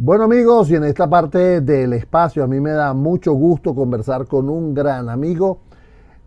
Bueno 0.00 0.22
amigos, 0.22 0.70
y 0.70 0.76
en 0.76 0.84
esta 0.84 1.10
parte 1.10 1.60
del 1.60 1.92
espacio 1.92 2.44
a 2.44 2.46
mí 2.46 2.60
me 2.60 2.70
da 2.70 2.94
mucho 2.94 3.32
gusto 3.32 3.74
conversar 3.74 4.26
con 4.26 4.48
un 4.48 4.72
gran 4.72 5.08
amigo. 5.08 5.58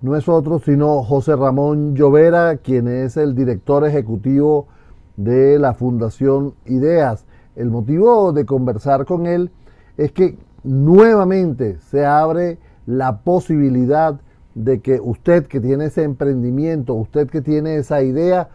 No 0.01 0.17
es 0.17 0.27
otro 0.27 0.59
sino 0.59 1.03
José 1.03 1.37
Ramón 1.37 1.95
Llovera, 1.95 2.57
quien 2.57 2.89
es 2.89 3.15
el 3.15 3.33
director 3.33 3.87
ejecutivo 3.87 4.67
de 5.15 5.57
la 5.57 5.73
Fundación 5.73 6.53
Ideas. 6.65 7.23
El 7.55 7.69
motivo 7.69 8.33
de 8.33 8.45
conversar 8.45 9.05
con 9.05 9.25
él 9.25 9.51
es 9.95 10.11
que 10.11 10.37
nuevamente 10.65 11.77
se 11.77 12.05
abre 12.05 12.59
la 12.85 13.19
posibilidad 13.19 14.19
de 14.53 14.81
que 14.81 14.99
usted 14.99 15.47
que 15.47 15.61
tiene 15.61 15.85
ese 15.85 16.03
emprendimiento, 16.03 16.93
usted 16.93 17.29
que 17.29 17.39
tiene 17.39 17.77
esa 17.77 18.01
idea, 18.01 18.49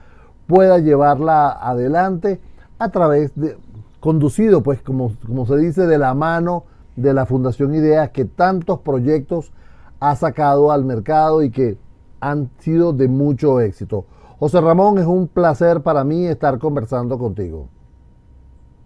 pueda 0.47 0.77
llevarla 0.79 1.53
adelante 1.53 2.39
a 2.79 2.91
través 2.91 3.33
de, 3.35 3.57
conducido, 4.07 4.63
pues 4.63 4.83
como, 4.83 5.11
se 5.49 5.57
dice, 5.57 5.85
de 5.89 5.99
la 5.99 6.15
mano 6.15 6.65
de 6.95 7.13
la 7.13 7.27
Fundación 7.27 7.75
Ideas, 7.75 8.11
que 8.11 8.25
tantos 8.25 8.79
proyectos 8.79 9.53
ha 9.99 10.15
sacado 10.15 10.71
al 10.71 10.85
mercado 10.85 11.43
y 11.43 11.51
que 11.51 11.77
han 12.21 12.49
sido 12.61 12.93
de 12.93 13.09
mucho 13.09 13.61
éxito. 13.61 14.07
José 14.39 14.61
Ramón, 14.61 14.99
es 14.99 15.07
un 15.07 15.27
placer 15.27 15.81
para 15.81 16.05
mí 16.05 16.25
estar 16.25 16.57
conversando 16.61 17.19
contigo. 17.19 17.69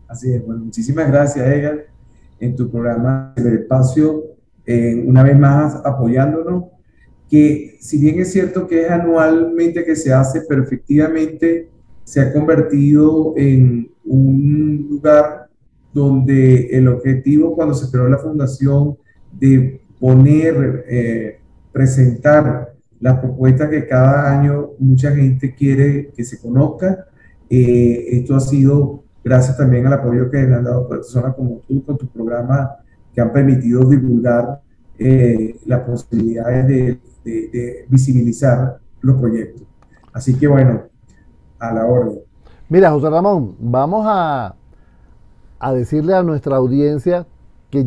Así 0.09 0.33
es, 0.33 0.43
bueno, 0.47 0.65
muchísimas 0.65 1.09
gracias, 1.09 1.47
Edgar, 1.47 1.81
en 2.39 2.57
tu 2.57 2.71
programa 2.71 3.35
el 3.37 3.59
Espacio, 3.59 4.23
eh, 4.65 5.05
una 5.07 5.23
vez 5.23 5.39
más 5.39 5.83
apoyándonos, 5.85 6.65
que 7.29 7.77
si 7.79 8.01
bien 8.01 8.21
es 8.21 8.33
cierto 8.33 8.67
que 8.67 8.87
es 8.87 8.91
anualmente 8.91 9.85
que 9.85 9.97
se 9.97 10.15
hace, 10.15 10.41
pero 10.49 10.63
efectivamente 10.63 11.69
se 12.11 12.21
ha 12.21 12.33
convertido 12.33 13.35
en 13.37 13.89
un 14.05 14.89
lugar 14.91 15.47
donde 15.95 16.67
el 16.77 16.89
objetivo 16.89 17.55
cuando 17.55 17.73
se 17.73 17.89
creó 17.89 18.09
la 18.09 18.19
fundación 18.19 18.97
de 19.31 19.81
poner, 20.01 20.87
eh, 20.89 21.39
presentar 21.71 22.75
las 22.99 23.21
propuestas 23.21 23.71
que 23.71 23.87
cada 23.87 24.37
año 24.37 24.71
mucha 24.81 25.15
gente 25.15 25.55
quiere 25.55 26.11
que 26.17 26.25
se 26.25 26.41
conozca. 26.41 27.07
Eh, 27.49 28.05
esto 28.09 28.35
ha 28.35 28.41
sido 28.41 29.05
gracias 29.23 29.57
también 29.57 29.87
al 29.87 29.93
apoyo 29.93 30.29
que 30.33 30.43
le 30.43 30.55
han 30.57 30.65
dado 30.65 30.89
personas 30.89 31.37
como 31.37 31.61
tú 31.69 31.85
con 31.85 31.97
tu 31.97 32.09
programa 32.09 32.73
que 33.15 33.21
han 33.21 33.33
permitido 33.33 33.89
divulgar 33.89 34.61
eh, 34.99 35.61
las 35.65 35.83
posibilidades 35.83 36.67
de, 36.67 36.99
de, 37.25 37.87
visibilizar 37.89 38.79
los 39.01 39.17
proyectos. 39.17 39.63
Así 40.13 40.35
que 40.35 40.49
bueno, 40.49 40.90
a 41.61 41.73
la 41.73 41.87
orden. 41.87 42.21
Mira, 42.69 42.91
José 42.91 43.11
Ramón, 43.11 43.57
vamos 43.61 44.05
a, 44.09 44.55
a 45.59 45.73
decirle 45.73 46.15
a 46.15 46.23
nuestra 46.23 46.57
audiencia 46.57 47.27
que 47.71 47.87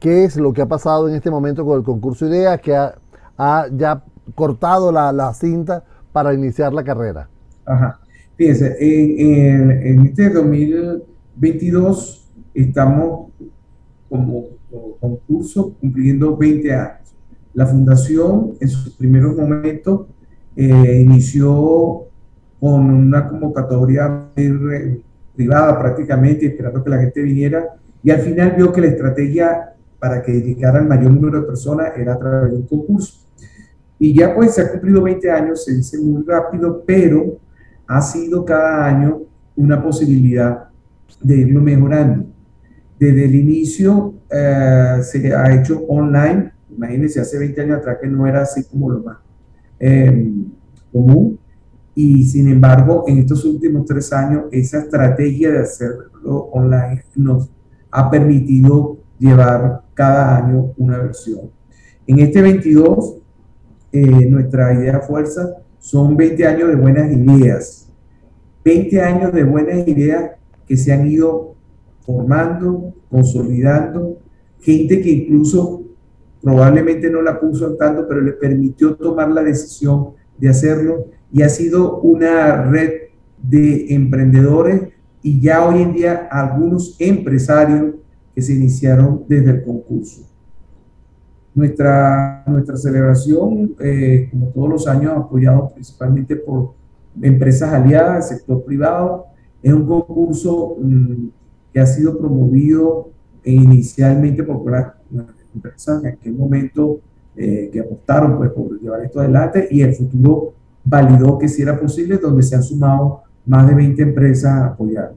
qué 0.00 0.24
es 0.24 0.36
lo 0.36 0.52
que 0.52 0.62
ha 0.62 0.66
pasado 0.66 1.08
en 1.08 1.14
este 1.14 1.30
momento 1.30 1.64
con 1.64 1.78
el 1.78 1.84
concurso 1.84 2.26
IDEA, 2.26 2.58
que 2.58 2.74
ha, 2.74 2.94
ya 3.72 4.02
cortado 4.34 4.90
la, 4.90 5.32
cinta 5.34 5.84
para 6.12 6.34
iniciar 6.34 6.72
la 6.72 6.82
carrera. 6.82 7.28
Ajá. 7.64 8.00
Fíjense, 8.36 8.76
en, 8.80 9.70
en, 9.70 10.06
este 10.06 10.30
2022 10.30 12.28
estamos 12.54 13.30
como, 14.08 14.44
concurso 15.00 15.74
cumpliendo 15.80 16.36
20 16.36 16.74
años. 16.74 17.14
La 17.54 17.66
fundación 17.66 18.54
en 18.60 18.68
sus 18.68 18.90
primeros 18.94 19.36
momentos 19.36 20.06
eh, 20.56 21.00
inició 21.02 22.05
con 22.60 22.90
una 22.90 23.26
convocatoria 23.28 24.28
privada 25.34 25.78
prácticamente, 25.78 26.46
esperando 26.46 26.82
que 26.82 26.90
la 26.90 26.98
gente 26.98 27.22
viniera, 27.22 27.76
y 28.02 28.10
al 28.10 28.20
final 28.20 28.54
vio 28.56 28.72
que 28.72 28.80
la 28.80 28.86
estrategia 28.88 29.72
para 29.98 30.22
que 30.22 30.32
llegara 30.32 30.78
el 30.78 30.86
mayor 30.86 31.12
número 31.12 31.40
de 31.40 31.46
personas 31.46 31.92
era 31.96 32.14
a 32.14 32.18
través 32.18 32.52
de 32.52 32.56
un 32.56 32.66
concurso. 32.66 33.26
Y 33.98 34.14
ya 34.14 34.34
pues 34.34 34.54
se 34.54 34.62
ha 34.62 34.70
cumplido 34.70 35.02
20 35.02 35.30
años, 35.30 35.64
se 35.64 35.74
dice 35.74 35.98
muy 35.98 36.22
rápido, 36.22 36.82
pero 36.86 37.38
ha 37.86 38.00
sido 38.02 38.44
cada 38.44 38.86
año 38.86 39.22
una 39.56 39.82
posibilidad 39.82 40.68
de 41.20 41.36
irlo 41.36 41.60
mejorando. 41.60 42.26
Desde 42.98 43.24
el 43.24 43.34
inicio 43.34 44.14
eh, 44.30 44.98
se 45.02 45.34
ha 45.34 45.54
hecho 45.54 45.80
online, 45.88 46.52
imagínense, 46.70 47.20
hace 47.20 47.38
20 47.38 47.60
años 47.62 47.78
atrás 47.78 47.98
que 48.00 48.06
no 48.06 48.26
era 48.26 48.42
así 48.42 48.64
como 48.64 48.90
lo 48.90 49.02
más 49.02 49.18
eh, 49.78 50.32
común, 50.92 51.38
y 51.98 52.24
sin 52.24 52.48
embargo, 52.48 53.04
en 53.06 53.20
estos 53.20 53.42
últimos 53.46 53.86
tres 53.86 54.12
años, 54.12 54.44
esa 54.52 54.80
estrategia 54.80 55.50
de 55.50 55.60
hacerlo 55.60 56.50
online 56.52 57.02
nos 57.14 57.50
ha 57.90 58.10
permitido 58.10 58.98
llevar 59.18 59.80
cada 59.94 60.36
año 60.36 60.74
una 60.76 60.98
versión. 60.98 61.50
En 62.06 62.18
este 62.18 62.42
22, 62.42 63.16
eh, 63.92 64.26
nuestra 64.28 64.74
idea 64.74 65.00
fuerza 65.00 65.56
son 65.78 66.18
20 66.18 66.46
años 66.46 66.68
de 66.68 66.76
buenas 66.76 67.10
ideas. 67.10 67.90
20 68.62 69.00
años 69.00 69.32
de 69.32 69.44
buenas 69.44 69.88
ideas 69.88 70.32
que 70.68 70.76
se 70.76 70.92
han 70.92 71.06
ido 71.06 71.54
formando, 72.00 72.92
consolidando, 73.10 74.18
gente 74.60 75.00
que 75.00 75.10
incluso 75.10 75.82
probablemente 76.42 77.08
no 77.08 77.22
la 77.22 77.40
puso 77.40 77.74
tanto, 77.76 78.06
pero 78.06 78.20
le 78.20 78.32
permitió 78.32 78.96
tomar 78.96 79.30
la 79.30 79.42
decisión 79.42 80.10
de 80.36 80.50
hacerlo 80.50 81.06
y 81.32 81.42
ha 81.42 81.48
sido 81.48 82.00
una 82.00 82.62
red 82.62 82.90
de 83.42 83.94
emprendedores 83.94 84.88
y 85.22 85.40
ya 85.40 85.66
hoy 85.66 85.82
en 85.82 85.92
día 85.92 86.28
algunos 86.30 86.96
empresarios 87.00 87.96
que 88.34 88.42
se 88.42 88.54
iniciaron 88.54 89.24
desde 89.28 89.50
el 89.50 89.64
concurso. 89.64 90.22
Nuestra, 91.54 92.44
nuestra 92.46 92.76
celebración, 92.76 93.74
eh, 93.80 94.28
como 94.30 94.48
todos 94.48 94.68
los 94.68 94.86
años, 94.86 95.14
apoyado 95.16 95.70
principalmente 95.72 96.36
por 96.36 96.74
empresas 97.20 97.72
aliadas, 97.72 98.28
sector 98.28 98.62
privado, 98.64 99.26
es 99.62 99.72
un 99.72 99.86
concurso 99.86 100.76
mm, 100.80 101.28
que 101.72 101.80
ha 101.80 101.86
sido 101.86 102.18
promovido 102.18 103.10
inicialmente 103.42 104.42
por 104.42 104.70
las 104.70 104.92
empresas 105.54 106.02
en 106.02 106.10
aquel 106.10 106.34
momento 106.34 107.00
eh, 107.36 107.70
que 107.72 107.80
apostaron 107.80 108.36
pues, 108.36 108.50
por 108.50 108.80
llevar 108.80 109.04
esto 109.04 109.20
adelante 109.20 109.68
y 109.70 109.82
el 109.82 109.94
futuro 109.94 110.54
validó 110.86 111.38
que 111.38 111.48
sí 111.48 111.62
era 111.62 111.78
posible, 111.78 112.18
donde 112.18 112.42
se 112.42 112.54
han 112.54 112.62
sumado 112.62 113.22
más 113.44 113.66
de 113.66 113.74
20 113.74 114.02
empresas 114.02 114.52
a 114.52 114.66
apoyar. 114.66 115.12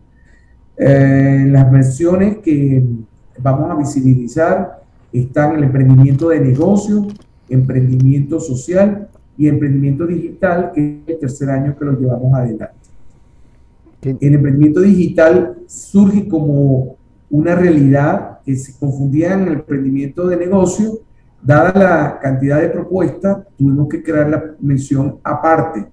Eh, 0.75 1.45
las 1.49 1.71
versiones 1.71 2.37
que 2.37 2.83
vamos 3.41 3.69
a 3.69 3.75
visibilizar 3.75 4.81
están 5.13 5.55
el 5.55 5.63
emprendimiento 5.63 6.29
de 6.29 6.39
negocio, 6.39 7.07
emprendimiento 7.47 8.39
social 8.39 9.07
y 9.37 9.47
emprendimiento 9.47 10.05
digital, 10.05 10.71
que 10.73 11.01
es 11.03 11.09
el 11.13 11.19
tercer 11.19 11.49
año 11.49 11.77
que 11.77 11.85
lo 11.85 11.99
llevamos 11.99 12.33
adelante. 12.33 12.75
El 14.01 14.33
emprendimiento 14.33 14.81
digital 14.81 15.57
surge 15.67 16.27
como 16.27 16.95
una 17.29 17.55
realidad 17.55 18.39
que 18.45 18.55
se 18.55 18.73
confundía 18.79 19.33
en 19.33 19.41
el 19.41 19.53
emprendimiento 19.53 20.27
de 20.27 20.37
negocio 20.37 20.99
Dada 21.41 21.73
la 21.73 22.19
cantidad 22.19 22.59
de 22.61 22.69
propuestas, 22.69 23.37
tuvimos 23.57 23.87
que 23.87 24.03
crear 24.03 24.29
la 24.29 24.55
mención 24.59 25.19
aparte. 25.23 25.87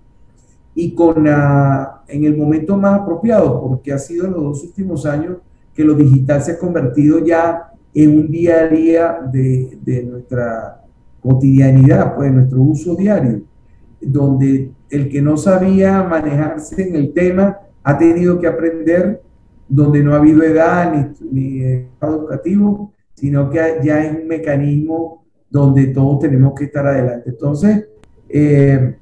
Y 0.74 0.94
con 0.94 1.26
en 1.26 2.24
el 2.24 2.36
momento 2.36 2.76
más 2.76 3.00
apropiado, 3.00 3.60
porque 3.60 3.92
ha 3.92 3.98
sido 3.98 4.26
en 4.26 4.32
los 4.32 4.42
dos 4.42 4.64
últimos 4.64 5.06
años 5.06 5.38
que 5.74 5.84
lo 5.84 5.94
digital 5.94 6.42
se 6.42 6.52
ha 6.52 6.58
convertido 6.58 7.24
ya 7.24 7.70
en 7.94 8.18
un 8.18 8.30
día 8.30 8.60
a 8.60 8.68
día 8.68 9.18
de, 9.32 9.78
de 9.82 10.02
nuestra 10.02 10.82
cotidianidad, 11.20 12.14
pues 12.14 12.32
nuestro 12.32 12.60
uso 12.62 12.94
diario, 12.94 13.42
donde 14.00 14.70
el 14.90 15.08
que 15.08 15.22
no 15.22 15.36
sabía 15.36 16.02
manejarse 16.02 16.88
en 16.88 16.94
el 16.94 17.12
tema 17.12 17.58
ha 17.82 17.98
tenido 17.98 18.38
que 18.38 18.46
aprender, 18.46 19.22
donde 19.68 20.02
no 20.02 20.12
ha 20.12 20.18
habido 20.18 20.42
edad 20.42 20.92
ni, 20.92 21.60
ni 21.60 21.88
educativo, 22.00 22.92
sino 23.14 23.50
que 23.50 23.58
ya 23.82 24.04
es 24.04 24.20
un 24.20 24.28
mecanismo 24.28 25.25
donde 25.50 25.86
todos 25.88 26.20
tenemos 26.20 26.54
que 26.54 26.64
estar 26.64 26.86
adelante. 26.86 27.30
Entonces, 27.30 27.88
eh, 28.28 28.96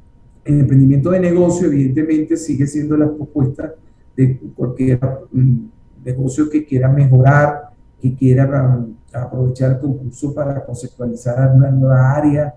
el 0.44 0.61
emprendimiento 0.61 1.11
de 1.11 1.20
negocio 1.20 1.69
evidentemente 1.69 2.37
sigue 2.37 2.67
siendo 2.67 2.96
la 2.96 3.06
propuesta 3.06 3.75
de 4.17 4.38
cualquier 4.55 5.00
mm, 5.32 5.58
negocio 6.05 6.49
que 6.50 6.64
quiera 6.64 6.88
mejorar, 6.88 7.70
que 8.00 8.14
quiera 8.14 8.46
mm, 8.46 8.96
aprovechar 9.12 9.73
el 9.73 9.79
concurso 9.79 10.35
para 10.35 10.64
conceptualizar 10.64 11.55
una 11.55 11.70
nueva 11.70 12.12
área 12.12 12.55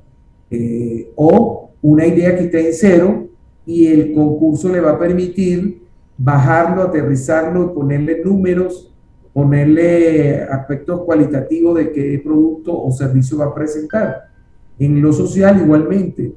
eh, 0.49 1.11
o 1.15 1.71
una 1.81 2.05
idea 2.05 2.35
que 2.35 2.45
esté 2.45 2.67
en 2.67 2.73
cero 2.73 3.27
y 3.65 3.87
el 3.87 4.13
concurso 4.13 4.69
le 4.69 4.79
va 4.79 4.91
a 4.91 4.99
permitir 4.99 5.83
bajarlo, 6.17 6.83
aterrizarlo 6.83 7.73
ponerle 7.73 8.23
números 8.23 8.93
ponerle 9.37 10.41
aspectos 10.45 11.01
cualitativos 11.01 11.77
de 11.77 11.91
qué 11.91 12.19
producto 12.25 12.75
o 12.75 12.91
servicio 12.91 13.37
va 13.37 13.45
a 13.45 13.53
presentar. 13.53 14.31
En 14.79 14.99
lo 14.99 15.13
social 15.13 15.61
igualmente, 15.61 16.33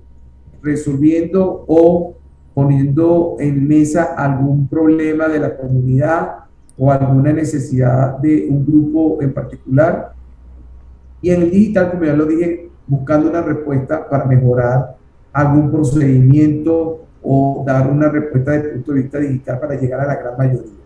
resolviendo 0.62 1.64
o 1.67 2.14
poniendo 2.52 3.37
en 3.41 3.67
mesa 3.67 4.12
algún 4.14 4.69
problema 4.69 5.29
de 5.29 5.38
la 5.38 5.56
comunidad 5.56 6.41
o 6.76 6.93
alguna 6.93 7.32
necesidad 7.32 8.19
de 8.19 8.49
un 8.50 8.67
grupo 8.67 9.23
en 9.23 9.32
particular. 9.32 10.12
Y 11.23 11.31
en 11.31 11.41
el 11.41 11.50
digital, 11.50 11.93
como 11.93 12.05
ya 12.05 12.12
lo 12.12 12.26
dije, 12.26 12.69
buscando 12.87 13.31
una 13.31 13.41
respuesta 13.41 14.06
para 14.11 14.26
mejorar 14.26 14.99
algún 15.32 15.70
procedimiento 15.70 17.06
o 17.23 17.64
dar 17.67 17.91
una 17.91 18.11
respuesta 18.11 18.50
desde 18.50 18.69
el 18.69 18.75
punto 18.75 18.93
de 18.93 19.00
vista 19.00 19.19
digital 19.20 19.58
para 19.58 19.81
llegar 19.81 20.00
a 20.00 20.06
la 20.06 20.17
gran 20.17 20.37
mayoría. 20.37 20.80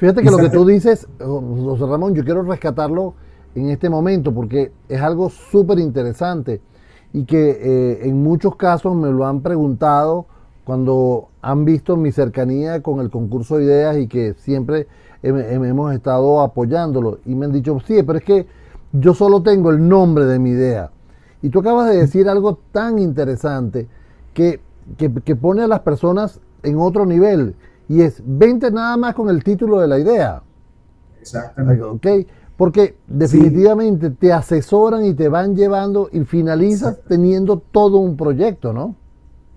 Fíjate 0.00 0.22
que 0.22 0.30
lo 0.30 0.38
que 0.38 0.48
tú 0.48 0.64
dices, 0.64 1.06
José 1.18 1.84
Ramón, 1.84 2.14
yo 2.14 2.24
quiero 2.24 2.40
rescatarlo 2.42 3.12
en 3.54 3.68
este 3.68 3.90
momento 3.90 4.32
porque 4.32 4.72
es 4.88 4.98
algo 5.02 5.28
súper 5.28 5.78
interesante 5.78 6.62
y 7.12 7.24
que 7.24 7.50
eh, 7.50 8.08
en 8.08 8.22
muchos 8.22 8.56
casos 8.56 8.96
me 8.96 9.10
lo 9.10 9.26
han 9.26 9.42
preguntado 9.42 10.24
cuando 10.64 11.28
han 11.42 11.66
visto 11.66 11.98
mi 11.98 12.12
cercanía 12.12 12.82
con 12.82 13.00
el 13.00 13.10
concurso 13.10 13.58
de 13.58 13.64
ideas 13.64 13.98
y 13.98 14.06
que 14.06 14.32
siempre 14.38 14.86
hemos 15.22 15.92
estado 15.92 16.40
apoyándolo 16.40 17.18
y 17.26 17.34
me 17.34 17.44
han 17.44 17.52
dicho, 17.52 17.78
sí, 17.86 18.02
pero 18.02 18.20
es 18.20 18.24
que 18.24 18.46
yo 18.92 19.12
solo 19.12 19.42
tengo 19.42 19.68
el 19.68 19.86
nombre 19.86 20.24
de 20.24 20.38
mi 20.38 20.48
idea. 20.48 20.92
Y 21.42 21.50
tú 21.50 21.58
acabas 21.58 21.90
de 21.90 21.98
decir 21.98 22.26
algo 22.26 22.58
tan 22.72 22.98
interesante 22.98 23.86
que, 24.32 24.60
que 24.96 25.36
pone 25.36 25.60
a 25.60 25.68
las 25.68 25.80
personas 25.80 26.40
en 26.62 26.78
otro 26.78 27.04
nivel 27.04 27.54
y 27.90 28.02
es, 28.02 28.22
vente 28.24 28.70
nada 28.70 28.96
más 28.96 29.16
con 29.16 29.28
el 29.30 29.42
título 29.42 29.80
de 29.80 29.88
la 29.88 29.98
idea. 29.98 30.40
Exactamente. 31.20 31.82
¿Ok? 31.82 32.06
Porque 32.56 32.94
definitivamente 33.08 34.10
te 34.10 34.32
asesoran 34.32 35.04
y 35.04 35.12
te 35.12 35.28
van 35.28 35.56
llevando 35.56 36.08
y 36.12 36.20
finalizas 36.20 37.00
teniendo 37.08 37.58
todo 37.58 37.98
un 37.98 38.16
proyecto, 38.16 38.72
¿no? 38.72 38.94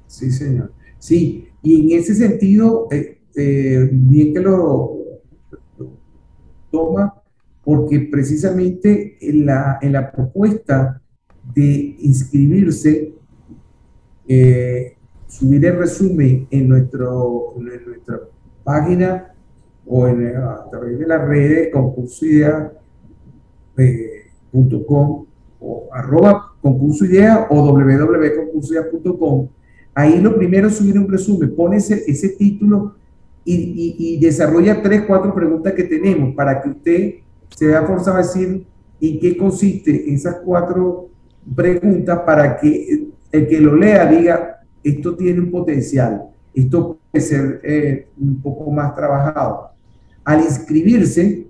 Sí, 0.07 0.31
señor. 0.31 0.73
Sí, 0.97 1.47
y 1.61 1.93
en 1.93 1.99
ese 1.99 2.15
sentido, 2.15 2.87
eh, 2.89 3.19
eh, 3.35 3.87
bien 3.91 4.33
que 4.33 4.39
lo, 4.39 4.97
toma, 6.71 7.13
porque 7.63 7.99
precisamente 8.11 9.15
en 9.21 9.45
la, 9.45 9.77
en 9.79 9.93
la 9.93 10.11
propuesta 10.11 10.99
de 11.53 11.97
inscribirse, 11.99 13.13
eh, 14.27 14.97
subir 15.33 15.65
el 15.65 15.77
resumen 15.77 16.47
en, 16.51 16.69
nuestro, 16.69 17.55
en 17.57 17.85
nuestra 17.85 18.19
página 18.63 19.33
o 19.85 20.07
en, 20.07 20.35
a 20.37 20.69
través 20.69 20.99
de 20.99 21.07
las 21.07 21.27
redes 21.27 21.69
concursoidea.com 21.73 22.75
eh, 23.77 24.29
o 25.59 25.89
arroba 25.91 26.53
concursoidea 26.61 27.47
o 27.49 27.63
www.concursoidea.com. 27.63 29.47
Ahí 29.95 30.21
lo 30.21 30.35
primero 30.35 30.67
es 30.67 30.75
subir 30.75 30.99
un 30.99 31.09
resumen, 31.09 31.55
pone 31.55 31.77
ese, 31.77 32.03
ese 32.05 32.29
título 32.29 32.95
y, 33.43 33.55
y, 33.55 33.95
y, 33.97 34.19
desarrolla 34.19 34.81
tres, 34.83 35.03
cuatro 35.07 35.33
preguntas 35.33 35.73
que 35.73 35.83
tenemos 35.83 36.35
para 36.35 36.61
que 36.61 36.69
usted 36.69 37.15
se 37.49 37.67
vea 37.67 37.83
forzado 37.83 38.17
a 38.17 38.21
decir 38.21 38.65
en 39.01 39.19
qué 39.19 39.35
consiste 39.35 40.13
esas 40.13 40.35
cuatro 40.45 41.09
preguntas 41.55 42.19
para 42.25 42.55
que 42.57 43.07
el 43.31 43.47
que 43.47 43.59
lo 43.59 43.75
lea 43.75 44.05
diga, 44.05 44.62
esto 44.83 45.15
tiene 45.15 45.39
un 45.39 45.51
potencial, 45.51 46.23
esto 46.53 46.97
puede 47.11 47.25
ser 47.25 47.61
eh, 47.63 48.07
un 48.19 48.41
poco 48.41 48.69
más 48.71 48.93
trabajado. 48.95 49.69
Al 50.23 50.41
inscribirse 50.41 51.47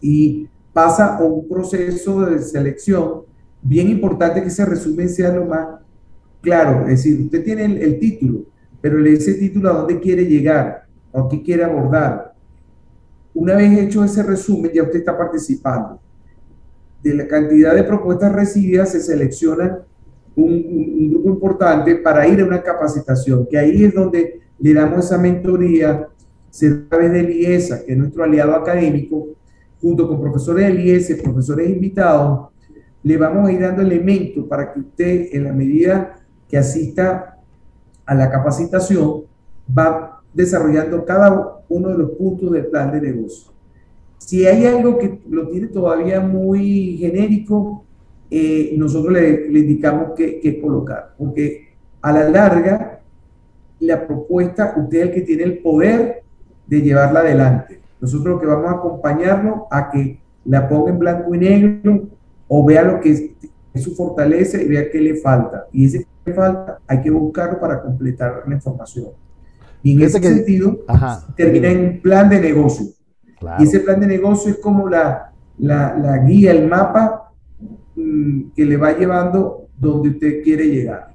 y 0.00 0.48
pasa 0.72 1.16
a 1.16 1.22
un 1.22 1.48
proceso 1.48 2.20
de 2.26 2.38
selección, 2.40 3.22
bien 3.62 3.88
importante 3.88 4.42
que 4.42 4.48
ese 4.48 4.64
resumen 4.64 5.08
sea 5.08 5.32
lo 5.32 5.44
más 5.44 5.80
claro, 6.40 6.82
es 6.82 7.02
decir, 7.02 7.20
usted 7.20 7.42
tiene 7.42 7.64
el, 7.64 7.98
título, 7.98 8.44
pero 8.80 9.04
ese 9.04 9.34
título 9.34 9.70
a 9.70 9.78
dónde 9.78 9.98
quiere 9.98 10.24
llegar, 10.24 10.86
a 11.12 11.26
qué 11.28 11.42
quiere 11.42 11.64
abordar. 11.64 12.34
Una 13.34 13.54
vez 13.54 13.78
hecho 13.78 14.04
ese 14.04 14.22
resumen, 14.22 14.70
ya 14.72 14.82
usted 14.82 15.00
está 15.00 15.16
participando. 15.16 16.00
De 17.02 17.14
la 17.14 17.26
cantidad 17.26 17.74
de 17.74 17.84
propuestas 17.84 18.32
recibidas 18.32 18.92
se 18.92 19.00
seleccionan 19.00 19.78
un, 20.42 21.10
grupo 21.10 21.30
importante 21.30 21.96
para 21.96 22.26
ir 22.26 22.40
a 22.40 22.44
una 22.44 22.62
capacitación, 22.62 23.46
que 23.46 23.58
ahí 23.58 23.84
es 23.84 23.94
donde 23.94 24.40
le 24.58 24.74
damos 24.74 25.04
esa 25.04 25.18
mentoría, 25.18 26.08
se 26.50 26.68
a 26.68 26.88
través 26.88 27.12
del 27.12 27.30
IESA, 27.30 27.84
que 27.84 27.92
es 27.92 27.98
nuestro 27.98 28.24
aliado 28.24 28.54
académico, 28.54 29.28
junto 29.80 30.08
con 30.08 30.20
profesores 30.20 30.66
del 30.66 30.80
IES, 30.80 31.20
profesores 31.22 31.68
invitados, 31.68 32.48
le 33.02 33.16
vamos 33.16 33.48
a 33.48 33.52
ir 33.52 33.60
dando 33.60 33.82
elementos 33.82 34.44
para 34.46 34.72
que 34.72 34.80
usted, 34.80 35.28
en 35.32 35.44
la 35.44 35.52
medida 35.52 36.16
que 36.48 36.58
asista 36.58 37.38
a 38.04 38.14
la 38.14 38.30
capacitación, 38.30 39.22
va 39.76 40.20
desarrollando 40.34 41.04
cada 41.04 41.62
uno 41.68 41.90
de 41.90 41.98
los 41.98 42.10
puntos 42.12 42.50
del 42.50 42.66
plan 42.66 42.90
de 42.90 43.00
negocio. 43.00 43.52
Si 44.18 44.44
hay 44.46 44.66
algo 44.66 44.98
que 44.98 45.20
lo 45.28 45.48
tiene 45.48 45.68
todavía 45.68 46.20
muy 46.20 46.96
genérico, 46.98 47.84
eh, 48.30 48.74
nosotros 48.76 49.12
le, 49.12 49.46
indicamos 49.58 50.12
qué 50.16 50.60
colocar, 50.60 51.14
porque 51.16 51.68
a 52.02 52.12
la 52.12 52.28
larga, 52.28 53.00
la 53.80 54.06
propuesta, 54.06 54.74
usted 54.76 54.98
es 54.98 55.04
el 55.04 55.12
que 55.12 55.20
tiene 55.22 55.42
el 55.44 55.58
poder 55.58 56.22
de 56.66 56.80
llevarla 56.82 57.20
adelante. 57.20 57.80
Nosotros 58.00 58.34
lo 58.34 58.40
que 58.40 58.46
vamos 58.46 58.70
a 58.70 58.76
acompañarlo 58.76 59.66
a 59.70 59.90
que 59.90 60.20
la 60.44 60.68
ponga 60.68 60.90
en 60.90 60.98
blanco 60.98 61.34
y 61.34 61.38
negro 61.38 62.08
o 62.46 62.64
vea 62.64 62.82
lo 62.82 63.00
que 63.00 63.10
es, 63.10 63.24
su 63.82 63.94
fortaleza 63.94 64.60
y 64.60 64.66
vea 64.66 64.90
qué 64.90 65.00
le 65.00 65.16
falta. 65.16 65.66
Y 65.72 65.86
ese 65.86 66.00
que 66.00 66.30
le 66.30 66.34
falta 66.34 66.78
hay 66.86 67.00
que 67.00 67.10
buscarlo 67.10 67.60
para 67.60 67.80
completar 67.80 68.42
la 68.46 68.54
información. 68.54 69.08
Y 69.82 69.92
en 69.92 70.02
ese 70.02 70.20
sentido, 70.20 70.78
termina 71.36 71.68
en 71.68 71.84
un 71.84 72.00
plan 72.00 72.28
de 72.28 72.40
negocio. 72.40 72.86
Y 73.60 73.64
ese 73.64 73.80
plan 73.80 74.00
de 74.00 74.08
negocio 74.08 74.50
es 74.50 74.58
como 74.58 74.88
la, 74.88 75.32
la, 75.58 75.96
la 75.96 76.18
guía, 76.18 76.50
el 76.50 76.66
mapa 76.66 77.17
que 78.54 78.64
le 78.64 78.76
va 78.76 78.92
llevando 78.92 79.68
donde 79.78 80.10
usted 80.10 80.42
quiere 80.42 80.68
llegar. 80.68 81.14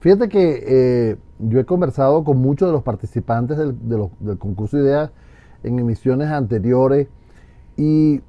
Fíjate 0.00 0.28
que 0.28 0.64
eh, 0.66 1.16
yo 1.38 1.60
he 1.60 1.64
conversado 1.64 2.24
con 2.24 2.38
muchos 2.38 2.68
de 2.68 2.72
los 2.72 2.82
participantes 2.82 3.58
del, 3.58 4.38
concurso 4.38 4.76
de 4.76 4.84
ideas 4.84 5.10
en 5.62 5.78
emisiones 5.78 6.28
anteriores 6.28 7.08
y, 7.76 8.20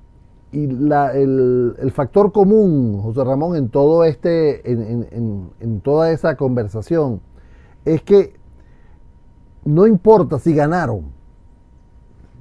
el, 0.52 1.92
factor 1.94 2.32
común, 2.32 3.00
José 3.02 3.24
Ramón, 3.24 3.56
en 3.56 3.70
todo 3.70 4.06
este, 4.06 4.72
en, 4.72 5.82
toda 5.82 6.12
esa 6.12 6.36
conversación, 6.36 7.22
es 7.86 8.02
que 8.02 8.34
no 9.66 9.86
importa 9.86 10.40
si 10.40 10.56
ganaron, 10.56 11.12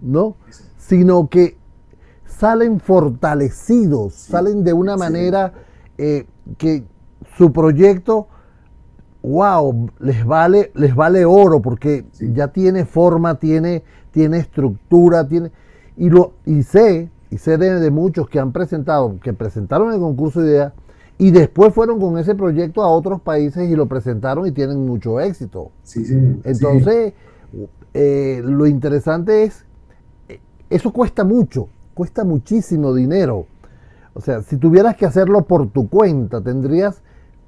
¿no? 0.00 0.36
Sino 0.78 1.28
que 1.28 1.58
salen 2.38 2.80
fortalecidos, 2.80 4.14
salen 4.14 4.62
de 4.62 4.72
una 4.72 4.96
manera 4.96 5.52
eh, 5.96 6.26
que 6.58 6.84
su 7.36 7.52
proyecto, 7.52 8.28
wow, 9.22 9.90
les 10.00 10.24
vale, 10.24 10.70
les 10.74 10.94
vale 10.94 11.24
oro 11.24 11.60
porque 11.60 12.04
ya 12.20 12.48
tiene 12.48 12.84
forma, 12.84 13.38
tiene, 13.38 13.82
tiene 14.10 14.38
estructura, 14.38 15.26
tiene 15.26 15.50
y 15.96 16.10
lo 16.10 16.34
y 16.44 16.62
sé 16.62 17.10
y 17.30 17.38
sé 17.38 17.56
de, 17.56 17.90
muchos 17.90 18.28
que 18.28 18.38
han 18.38 18.52
presentado, 18.52 19.18
que 19.20 19.32
presentaron 19.32 19.92
el 19.92 19.98
concurso 19.98 20.42
de 20.42 20.50
ideas 20.50 20.72
y 21.18 21.30
después 21.30 21.72
fueron 21.72 21.98
con 21.98 22.18
ese 22.18 22.34
proyecto 22.34 22.82
a 22.82 22.88
otros 22.88 23.22
países 23.22 23.70
y 23.70 23.74
lo 23.74 23.86
presentaron 23.86 24.46
y 24.46 24.52
tienen 24.52 24.86
mucho 24.86 25.18
éxito. 25.20 25.70
Entonces, 26.44 27.14
eh, 27.94 28.42
lo 28.44 28.66
interesante 28.66 29.44
es, 29.44 29.64
eh, 30.28 30.40
eso 30.68 30.92
cuesta 30.92 31.24
mucho 31.24 31.68
cuesta 31.96 32.24
muchísimo 32.24 32.94
dinero. 32.94 33.46
O 34.12 34.20
sea, 34.20 34.42
si 34.42 34.58
tuvieras 34.58 34.96
que 34.96 35.06
hacerlo 35.06 35.46
por 35.46 35.70
tu 35.70 35.88
cuenta, 35.88 36.42
tendrías 36.42 37.02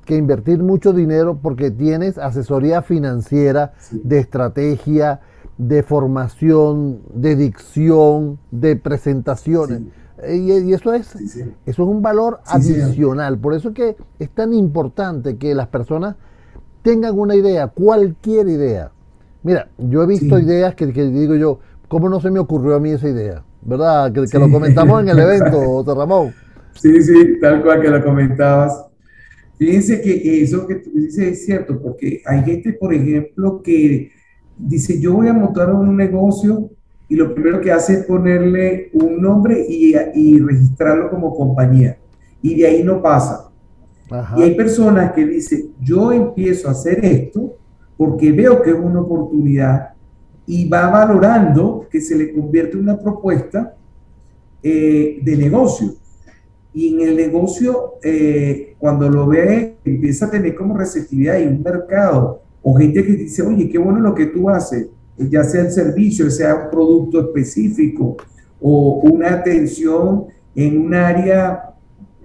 que 0.07 0.17
invertir 0.17 0.63
mucho 0.63 0.95
dinero 0.95 1.39
porque 1.43 1.71
tienes 1.71 2.17
asesoría 2.17 2.81
financiera, 2.81 3.75
de 3.93 4.19
estrategia, 4.19 5.21
de 5.59 5.83
formación, 5.83 7.03
de 7.13 7.37
dicción, 7.37 8.39
de 8.51 8.77
presentaciones. 8.77 9.83
Y, 10.27 10.73
eso 10.73 10.95
es, 10.95 11.15
eso 11.15 11.53
es 11.67 11.79
un 11.79 12.01
valor 12.01 12.41
adicional. 12.47 13.39
Por 13.39 13.53
eso 13.53 13.69
es 13.69 13.75
que 13.75 13.97
es 14.19 14.31
tan 14.31 14.55
importante 14.55 15.37
que 15.37 15.55
las 15.55 15.69
personas 15.69 16.17
tengan 16.81 17.19
una 17.19 17.37
idea, 17.37 17.69
cualquier 17.69 18.49
idea. 18.49 18.93
Mira, 19.43 19.69
yo 19.77 20.03
he 20.03 20.07
visto 20.07 20.39
ideas 20.39 20.75
que, 20.75 20.91
que, 20.95 21.05
digo 21.05 21.35
yo, 21.35 21.59
¿cómo 21.87 22.09
no 22.09 22.19
se 22.19 22.31
me 22.31 22.39
ocurrió 22.39 22.77
a 22.77 22.81
mí 22.81 22.91
esa 22.91 23.11
idea? 23.11 23.45
¿Verdad? 23.63 24.13
Que, 24.13 24.39
lo 24.39 24.51
comentamos 24.51 25.03
en 25.03 25.09
el 25.09 25.19
evento, 25.19 25.61
José 25.85 25.95
Ramón. 25.95 26.35
Sí, 26.75 27.03
sí, 27.03 27.41
tal 27.41 27.63
cual 27.63 27.81
que 27.81 27.89
lo 27.89 28.05
comentabas. 28.05 28.85
Fíjense 29.57 30.01
que 30.01 30.43
eso 30.43 30.67
que 30.67 30.77
tú 30.77 30.91
dices 30.95 31.33
es 31.33 31.45
cierto, 31.45 31.81
porque 31.81 32.23
hay 32.25 32.45
gente, 32.45 32.73
por 32.75 32.95
ejemplo, 32.95 33.61
que 33.63 34.13
dice, 34.57 35.01
yo 35.01 35.15
voy 35.15 35.29
a 35.29 35.33
montar 35.33 35.73
un 35.75 35.97
negocio 35.97 36.71
y 37.09 37.17
lo 37.17 37.35
primero 37.35 37.61
que 37.61 37.73
hace 37.73 37.95
es 37.95 38.05
ponerle 38.05 38.91
un 38.93 39.21
nombre 39.21 39.67
y, 39.69 39.95
y 40.15 40.39
registrarlo 40.39 41.11
como 41.11 41.35
compañía. 41.35 41.99
Y 42.41 42.55
de 42.61 42.67
ahí 42.67 42.85
no 42.85 43.03
pasa. 43.03 43.51
Y 44.37 44.43
hay 44.43 44.55
personas 44.55 45.13
que 45.13 45.27
dicen, 45.27 45.73
yo 45.81 46.13
empiezo 46.13 46.69
a 46.69 46.73
hacer 46.73 47.05
esto 47.05 47.57
porque 47.97 48.33
veo 48.33 48.63
que 48.63 48.71
es 48.71 48.77
una 48.77 49.01
oportunidad 49.01 49.91
y 50.49 50.67
va 50.67 50.89
valorando 50.89 51.87
que 51.91 52.01
se 52.01 52.17
le 52.17 52.33
convierte 52.33 52.73
en 52.73 52.85
una 52.85 52.99
propuesta 52.99 53.77
eh, 54.63 55.21
de 55.23 55.37
negocio. 55.37 55.93
Y 56.73 56.95
en 56.95 57.07
el 57.07 57.17
negocio, 57.17 57.97
eh, 58.03 58.75
cuando 58.79 59.11
lo 59.11 59.27
ve, 59.27 59.77
empieza 59.85 60.25
a 60.25 60.31
tener 60.31 60.55
como 60.55 60.75
receptividad 60.75 61.39
y 61.39 61.47
un 61.47 61.63
mercado 61.63 62.41
o 62.63 62.75
gente 62.75 63.05
que 63.05 63.13
dice, 63.13 63.43
oye, 63.43 63.69
qué 63.69 63.77
bueno 63.77 64.01
lo 64.01 64.15
que 64.15 64.25
tú 64.25 64.49
haces, 64.49 64.89
ya 65.19 65.45
sea 65.45 65.61
el 65.61 65.71
servicio, 65.71 66.31
sea 66.31 66.55
un 66.55 66.71
producto 66.71 67.21
específico 67.21 68.17
o 68.59 69.03
una 69.03 69.35
atención 69.35 70.29
en 70.55 70.81
un 70.81 70.95
área 70.95 71.75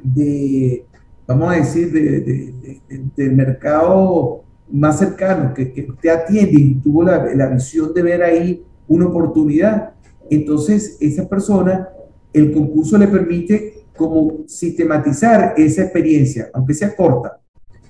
de, 0.02 0.86
vamos 1.28 1.52
a 1.52 1.58
decir, 1.58 1.92
de, 1.92 2.80
del 3.18 3.36
mercado 3.36 4.43
más 4.74 4.98
cercano, 4.98 5.54
que, 5.54 5.72
que 5.72 5.88
te 6.02 6.10
atiende 6.10 6.60
y 6.60 6.76
tuvo 6.76 7.04
la, 7.04 7.34
la 7.36 7.48
visión 7.48 7.94
de 7.94 8.02
ver 8.02 8.24
ahí 8.24 8.64
una 8.88 9.06
oportunidad. 9.06 9.94
Entonces, 10.30 10.98
esa 11.00 11.30
persona, 11.30 11.90
el 12.34 12.52
concurso 12.52 12.98
le 12.98 13.08
permite 13.08 13.86
como 13.96 14.46
sistematizar 14.48 15.54
esa 15.58 15.84
experiencia, 15.84 16.50
aunque 16.54 16.74
sea 16.74 16.96
corta, 16.96 17.40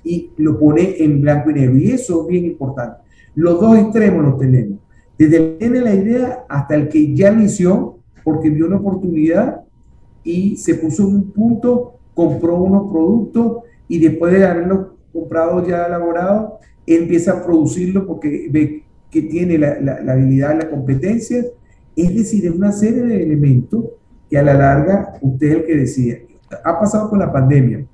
y 0.03 0.31
lo 0.37 0.59
pone 0.59 0.95
en 0.99 1.21
blanco 1.21 1.51
y 1.51 1.53
negro. 1.53 1.77
Y 1.77 1.91
eso 1.91 2.23
es 2.23 2.27
bien 2.27 2.45
importante. 2.45 2.97
Los 3.33 3.61
dos 3.61 3.77
extremos 3.77 4.25
los 4.25 4.37
tenemos. 4.37 4.79
Desde 5.17 5.37
el 5.37 5.43
que 5.51 5.57
tiene 5.59 5.79
la 5.79 5.93
idea 5.93 6.45
hasta 6.49 6.75
el 6.75 6.89
que 6.89 7.15
ya 7.15 7.31
inició 7.31 7.99
porque 8.25 8.49
vio 8.49 8.67
una 8.67 8.77
oportunidad 8.77 9.61
y 10.21 10.57
se 10.57 10.75
puso 10.75 11.03
en 11.03 11.15
un 11.15 11.31
punto, 11.31 11.99
compró 12.13 12.61
unos 12.61 12.91
productos 12.91 13.63
y 13.87 13.99
después 13.99 14.33
de 14.33 14.45
haberlos 14.45 14.87
comprado 15.13 15.65
ya 15.65 15.85
elaborado, 15.85 16.59
empieza 16.85 17.31
a 17.31 17.45
producirlo 17.45 18.05
porque 18.05 18.47
ve 18.51 18.83
que 19.09 19.21
tiene 19.23 19.57
la, 19.57 19.79
la, 19.79 20.01
la 20.01 20.13
habilidad, 20.13 20.57
la 20.57 20.69
competencia. 20.69 21.45
Es 21.95 22.15
decir, 22.15 22.45
es 22.45 22.51
una 22.51 22.71
serie 22.71 23.03
de 23.03 23.23
elementos 23.23 23.85
que 24.29 24.37
a 24.37 24.43
la 24.43 24.55
larga 24.55 25.13
usted 25.21 25.47
es 25.47 25.55
el 25.55 25.65
que 25.65 25.77
decía. 25.77 26.17
Ha 26.63 26.79
pasado 26.79 27.09
con 27.09 27.19
la 27.19 27.31
pandemia. 27.31 27.85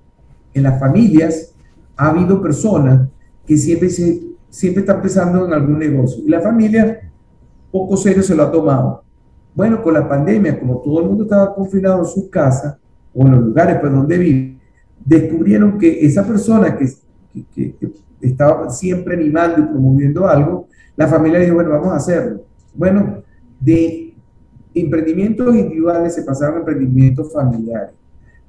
En 0.53 0.63
las 0.63 0.79
familias 0.79 1.53
ha 1.97 2.09
habido 2.09 2.41
personas 2.41 3.09
que 3.45 3.57
siempre, 3.57 3.89
se, 3.89 4.21
siempre 4.49 4.81
están 4.81 5.01
pensando 5.01 5.45
en 5.45 5.53
algún 5.53 5.79
negocio. 5.79 6.23
Y 6.25 6.29
la 6.29 6.39
familia, 6.39 7.11
poco 7.71 7.97
serio, 7.97 8.23
se 8.23 8.35
lo 8.35 8.43
ha 8.43 8.51
tomado. 8.51 9.03
Bueno, 9.53 9.81
con 9.81 9.93
la 9.93 10.07
pandemia, 10.07 10.59
como 10.59 10.77
todo 10.79 11.01
el 11.01 11.07
mundo 11.07 11.23
estaba 11.23 11.53
confinado 11.53 11.99
en 11.99 12.05
su 12.05 12.29
casa 12.29 12.79
o 13.13 13.25
en 13.25 13.31
los 13.31 13.43
lugares 13.43 13.77
pues, 13.81 13.91
donde 13.91 14.17
vive, 14.17 14.57
descubrieron 15.03 15.77
que 15.77 16.05
esa 16.05 16.25
persona 16.25 16.77
que, 16.77 16.87
que, 17.53 17.75
que, 17.75 17.91
estaba 18.21 18.69
siempre 18.69 19.15
animando 19.15 19.59
y 19.59 19.65
promoviendo 19.65 20.27
algo, 20.27 20.67
la 20.95 21.07
familia 21.07 21.39
dijo, 21.39 21.55
bueno, 21.55 21.71
vamos 21.71 21.89
a 21.89 21.97
hacerlo. 21.97 22.43
Bueno, 22.73 23.23
de 23.59 24.13
emprendimientos 24.73 25.55
individuales 25.55 26.15
se 26.15 26.23
pasaron 26.23 26.55
a 26.55 26.59
emprendimientos 26.59 27.31
familiares. 27.31 27.91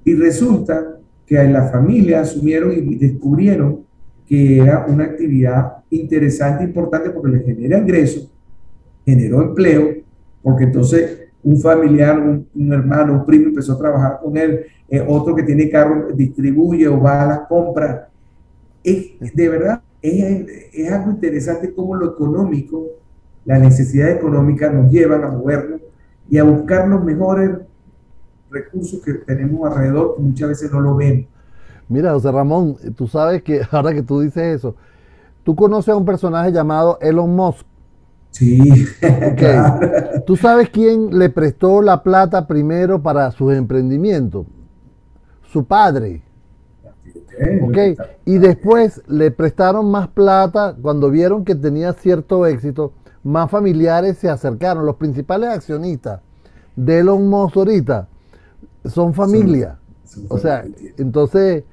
Y 0.04 0.14
resulta 0.14 0.98
que 1.26 1.42
la 1.44 1.68
familia 1.68 2.20
asumieron 2.20 2.72
y 2.72 2.96
descubrieron 2.96 3.84
que 4.26 4.58
era 4.58 4.86
una 4.88 5.04
actividad 5.04 5.78
interesante, 5.90 6.64
importante, 6.64 7.10
porque 7.10 7.36
le 7.36 7.44
genera 7.44 7.78
ingresos, 7.78 8.30
generó 9.04 9.42
empleo, 9.42 9.88
porque 10.42 10.64
entonces 10.64 11.20
un 11.42 11.60
familiar, 11.60 12.18
un, 12.18 12.72
hermano, 12.72 13.14
un 13.14 13.26
primo 13.26 13.46
empezó 13.46 13.72
a 13.72 13.78
trabajar 13.78 14.20
con 14.22 14.36
él, 14.36 14.66
eh, 14.88 15.04
otro 15.06 15.34
que 15.34 15.42
tiene 15.42 15.70
carro 15.70 16.08
distribuye 16.14 16.86
o 16.86 17.00
va 17.00 17.22
a 17.22 17.26
las 17.26 17.40
compras. 17.48 18.08
Es, 18.82 19.34
de 19.34 19.48
verdad, 19.48 19.82
es, 20.02 20.46
es 20.72 20.92
algo 20.92 21.10
interesante 21.10 21.74
cómo 21.74 21.96
lo 21.96 22.12
económico, 22.12 22.86
la 23.44 23.58
necesidad 23.58 24.10
económica 24.10 24.70
nos 24.70 24.90
llevan 24.90 25.24
a 25.24 25.28
movernos 25.28 25.80
y 26.28 26.38
a 26.38 26.44
buscar 26.44 26.88
los 26.88 27.04
mejores 27.04 27.50
recursos 28.50 29.00
que 29.02 29.14
tenemos 29.14 29.70
alrededor 29.70 30.16
que 30.16 30.22
muchas 30.22 30.48
veces 30.48 30.72
no 30.72 30.80
lo 30.80 30.96
ven. 30.96 31.26
Mira, 31.88 32.12
José 32.12 32.30
Ramón, 32.30 32.76
tú 32.96 33.08
sabes 33.08 33.42
que 33.42 33.62
ahora 33.70 33.92
que 33.92 34.02
tú 34.02 34.20
dices 34.20 34.56
eso, 34.56 34.76
tú 35.42 35.56
conoces 35.56 35.92
a 35.92 35.96
un 35.96 36.04
personaje 36.04 36.52
llamado 36.52 36.98
Elon 37.00 37.34
Musk. 37.34 37.66
Sí. 38.30 38.86
Okay. 39.32 39.58
¿Tú 40.26 40.36
sabes 40.36 40.68
quién 40.70 41.18
le 41.18 41.30
prestó 41.30 41.82
la 41.82 42.02
plata 42.02 42.46
primero 42.46 43.02
para 43.02 43.30
sus 43.32 43.52
emprendimientos? 43.54 44.46
Su 45.50 45.64
padre. 45.64 46.22
Ok. 47.62 47.78
Y 48.24 48.38
después 48.38 49.02
le 49.08 49.30
prestaron 49.30 49.90
más 49.90 50.08
plata 50.08 50.76
cuando 50.80 51.10
vieron 51.10 51.44
que 51.44 51.54
tenía 51.54 51.92
cierto 51.92 52.46
éxito. 52.46 52.92
Más 53.22 53.50
familiares 53.50 54.18
se 54.18 54.28
acercaron. 54.28 54.86
Los 54.86 54.96
principales 54.96 55.50
accionistas 55.50 56.20
de 56.76 57.00
Elon 57.00 57.28
Musk 57.28 57.56
ahorita 57.56 58.08
son 58.84 59.14
familia. 59.14 59.78
Son, 60.04 60.28
son 60.28 60.36
o 60.36 60.40
sea, 60.40 60.64
entonces, 60.96 61.64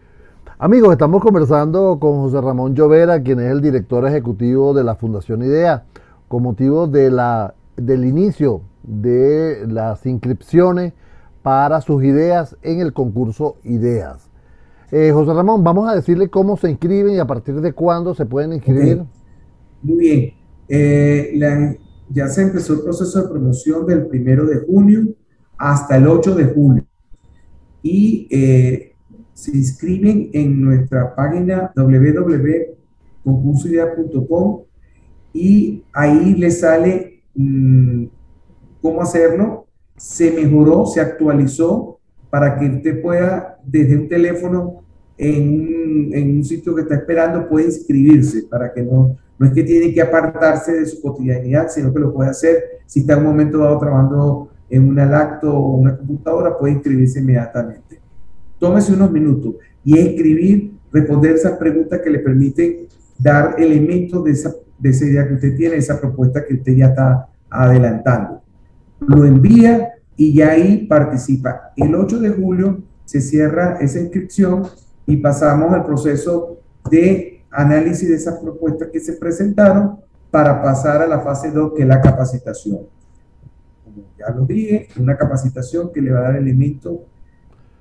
amigos, 0.60 0.92
estamos 0.92 1.22
conversando 1.22 1.98
con 2.00 2.22
José 2.22 2.42
Ramón 2.42 2.76
Llovera, 2.76 3.22
quien 3.22 3.40
es 3.40 3.52
el 3.52 3.62
director 3.62 4.06
ejecutivo 4.08 4.74
de 4.74 4.84
la 4.84 4.96
Fundación 4.96 5.42
IDEA, 5.42 5.86
con 6.28 6.44
motivo 6.44 6.88
de 6.88 7.10
la, 7.12 7.54
del 7.76 8.06
inicio 8.06 8.62
de 8.84 9.66
las 9.68 10.06
inscripciones 10.06 10.94
para 11.42 11.82
sus 11.82 12.04
ideas 12.04 12.58
en 12.62 12.82
el 12.82 12.94
concurso 12.94 13.56
Ideas. 13.64 14.27
Eh, 14.92 15.12
José 15.12 15.34
Ramón, 15.34 15.64
vamos 15.64 15.90
a 15.90 15.96
decirle 15.96 16.30
cómo 16.30 16.58
se 16.58 16.70
inscriben 16.70 17.16
y 17.16 17.20
a 17.20 17.28
partir 17.28 17.56
de 17.56 17.74
cuándo 17.74 18.16
se 18.16 18.26
pueden 18.26 18.54
inscribir. 18.54 18.94
Okay. 18.94 19.08
Muy 19.84 19.98
bien. 19.98 20.34
Eh, 20.70 21.32
la, 21.36 21.76
ya 22.10 22.28
se 22.28 22.44
empezó 22.44 22.74
el 22.74 22.82
proceso 22.82 23.22
de 23.22 23.30
promoción 23.30 23.86
del 23.86 24.08
primero 24.08 24.46
de 24.46 24.66
junio 24.66 25.08
hasta 25.58 25.96
el 25.98 26.08
8 26.08 26.36
de 26.36 26.46
julio 26.46 26.86
y 27.82 28.28
eh, 28.32 28.94
se 29.34 29.52
inscriben 29.56 30.30
en 30.34 30.62
nuestra 30.62 31.16
página 31.16 31.72
www.concursoidea.com 31.76 34.64
y 35.34 35.84
ahí 35.94 36.36
les 36.36 36.60
sale 36.62 37.24
mmm, 37.36 38.06
cómo 38.82 39.02
hacerlo. 39.02 39.68
Se 39.96 40.32
mejoró, 40.32 40.86
se 40.86 41.02
actualizó 41.02 41.97
para 42.30 42.58
que 42.58 42.66
usted 42.66 43.02
pueda 43.02 43.60
desde 43.64 43.98
un 43.98 44.08
teléfono 44.08 44.84
en 45.18 46.36
un, 46.36 46.44
sitio 46.44 46.76
que 46.76 46.82
está 46.82 46.96
esperando 46.96 47.48
puede 47.48 47.66
inscribirse 47.66 48.44
para 48.44 48.72
que 48.72 48.84
no, 48.84 49.18
no 49.40 49.48
es 49.48 49.54
que 49.54 49.64
tiene 49.64 49.94
que 49.94 50.02
apartarse 50.02 50.74
de 50.74 50.86
su 50.86 51.02
cotidianidad, 51.02 51.70
sino 51.70 51.92
que 51.94 52.00
lo 52.00 52.14
puede 52.14 52.30
hacer 52.30 52.64
si 52.86 53.02
está 53.02 53.14
en 53.14 53.20
un 53.20 53.26
momento 53.26 53.60
dado 53.60 53.80
trabajando 53.80 54.50
en 54.70 54.88
una 54.88 55.06
lacto 55.06 55.54
o 55.54 55.78
una 55.78 55.98
computadora, 55.98 56.58
puede 56.58 56.74
inscribirse 56.74 57.20
inmediatamente. 57.20 58.00
Tómese 58.60 58.94
unos 58.94 59.12
minutos 59.12 59.56
y 59.84 59.98
escribir, 59.98 60.74
responder 60.92 61.36
esas 61.36 61.58
preguntas 61.58 62.02
que 62.02 62.10
le 62.10 62.20
permiten 62.20 62.88
dar 63.18 63.56
elementos 63.58 64.24
de 64.24 64.32
esa, 64.32 64.54
de 64.78 64.90
esa 64.90 65.06
idea 65.06 65.28
que 65.28 65.36
usted 65.36 65.56
tiene, 65.56 65.78
esa 65.78 66.00
propuesta 66.00 66.46
que 66.46 66.56
usted 66.56 66.76
ya 66.76 66.88
está 66.88 67.28
adelantando. 67.50 68.42
Lo 69.00 69.26
envía 69.26 69.94
y 70.18 70.34
ya 70.34 70.50
ahí 70.50 70.86
participa. 70.88 71.72
El 71.78 71.96
8 71.96 72.20
de 72.20 72.32
julio 72.32 72.82
se 73.06 73.22
cierra 73.22 73.78
esa 73.80 74.00
inscripción 74.00 74.64
y 75.06 75.18
pasamos 75.18 75.72
al 75.72 75.86
proceso 75.86 76.58
de 76.92 77.46
análisis 77.52 78.10
de 78.10 78.16
esas 78.16 78.40
propuestas 78.40 78.90
que 78.92 79.00
se 79.00 79.14
presentaron 79.14 80.00
para 80.30 80.62
pasar 80.62 81.02
a 81.02 81.08
la 81.08 81.22
fase 81.22 81.52
2, 81.52 81.74
que 81.74 81.84
es 81.84 81.88
la 81.88 82.02
capacitación 82.02 82.80
ya 84.18 84.30
lo 84.34 84.46
dije, 84.46 84.88
una 85.00 85.16
capacitación 85.16 85.92
que 85.92 86.02
le 86.02 86.12
va 86.12 86.20
a 86.20 86.24
dar 86.24 86.36
elementos 86.36 87.00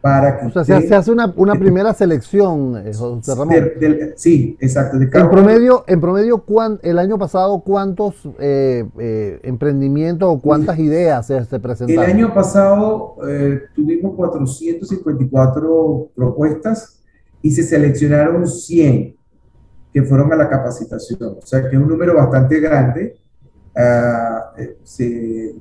para 0.07 0.39
que... 0.39 0.47
O 0.47 0.51
sea, 0.53 0.63
usted, 0.63 0.89
se 0.89 0.95
hace 0.95 1.11
una, 1.11 1.33
una 1.35 1.57
primera 1.57 1.93
selección, 1.93 2.77
eh, 2.77 2.95
José 2.95 3.35
Ramón. 3.35 3.49
De, 3.49 3.61
de, 3.81 4.15
sí, 4.17 4.57
exacto. 4.61 4.97
en 4.99 5.11
promedio, 5.11 5.83
en 5.89 6.01
promedio 6.01 6.39
¿cuán, 6.39 6.79
el 6.85 7.01
año 7.01 7.19
pasado, 7.19 7.61
¿cuántos 7.67 8.15
eh, 8.39 8.85
eh, 9.01 9.41
emprendimientos 9.43 10.29
o 10.31 10.39
cuántas 10.41 10.79
ideas 10.79 11.27
se, 11.27 11.45
se, 11.45 11.59
presentaron? 11.59 12.05
El 12.05 12.11
año 12.19 12.33
pasado 12.33 13.17
eh, 13.27 13.63
tuvimos 13.75 14.15
454 14.15 16.11
propuestas 16.15 17.03
y 17.43 17.51
se 17.51 17.65
seleccionaron 17.65 18.47
100 18.47 19.17
que 19.93 20.03
fueron 20.05 20.33
a 20.33 20.37
la 20.37 20.49
capacitación. 20.49 21.39
O 21.43 21.45
sea, 21.45 21.63
que 21.63 21.75
es 21.75 21.83
un 21.83 21.89
número 21.89 22.15
bastante 22.15 22.61
grande. 22.61 23.17
Uh, 23.75 24.63
se 24.85 25.57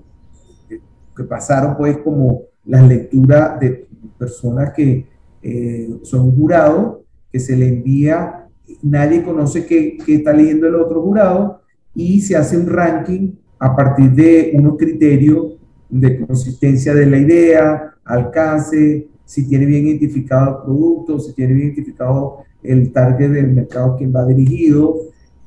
que 0.70 1.24
pasaron 1.24 1.76
pues 1.78 1.98
como 1.98 2.44
las 2.66 2.88
lecturas 2.88 3.60
de 3.60 3.88
personas 4.18 4.72
que 4.74 5.06
eh, 5.42 5.90
son 6.04 6.36
jurados, 6.36 6.98
que 7.32 7.40
se 7.40 7.56
le 7.56 7.68
envía, 7.68 8.48
nadie 8.82 9.24
conoce 9.24 9.66
qué, 9.66 9.98
qué 10.06 10.16
está 10.16 10.34
leyendo 10.34 10.68
el 10.68 10.76
otro 10.76 11.02
jurado 11.02 11.62
y 11.94 12.22
se 12.22 12.36
hace 12.36 12.58
un 12.58 12.68
ranking 12.68 13.34
a 13.60 13.76
partir 13.76 14.12
de 14.12 14.52
unos 14.56 14.78
criterios 14.78 15.58
de 15.90 16.26
consistencia 16.26 16.94
de 16.94 17.06
la 17.06 17.18
idea, 17.18 17.94
alcance, 18.04 19.08
si 19.24 19.48
tiene 19.48 19.66
bien 19.66 19.88
identificado 19.88 20.58
el 20.58 20.64
producto, 20.64 21.20
si 21.20 21.34
tiene 21.34 21.54
bien 21.54 21.68
identificado 21.68 22.40
el 22.62 22.92
target 22.92 23.32
del 23.32 23.54
mercado 23.54 23.96
quien 23.98 24.14
va 24.14 24.26
dirigido 24.26 24.98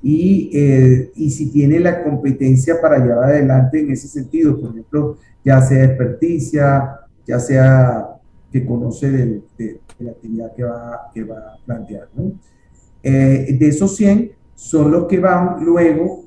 y, 0.02 0.50
eh, 0.52 1.10
y 1.14 1.30
si 1.30 1.50
tiene 1.50 1.80
la 1.80 2.02
competencia 2.04 2.80
para 2.80 2.98
llevar 2.98 3.30
adelante 3.30 3.80
en 3.80 3.90
ese 3.90 4.08
sentido, 4.08 4.58
por 4.58 4.70
ejemplo, 4.70 5.16
ya 5.44 5.60
sea 5.60 5.84
experticia, 5.84 7.00
ya 7.26 7.38
sea 7.40 8.17
que 8.50 8.64
conoce 8.64 9.10
de, 9.10 9.80
la 9.98 10.10
actividad 10.12 10.54
que 10.54 10.64
va, 10.64 11.10
que 11.12 11.24
va 11.24 11.38
a 11.38 11.58
plantear. 11.64 12.08
¿no? 12.14 12.32
Eh, 13.02 13.56
de 13.58 13.68
esos 13.68 13.94
100 13.96 14.32
son 14.54 14.90
los 14.90 15.06
que 15.06 15.18
van 15.18 15.64
luego 15.64 16.24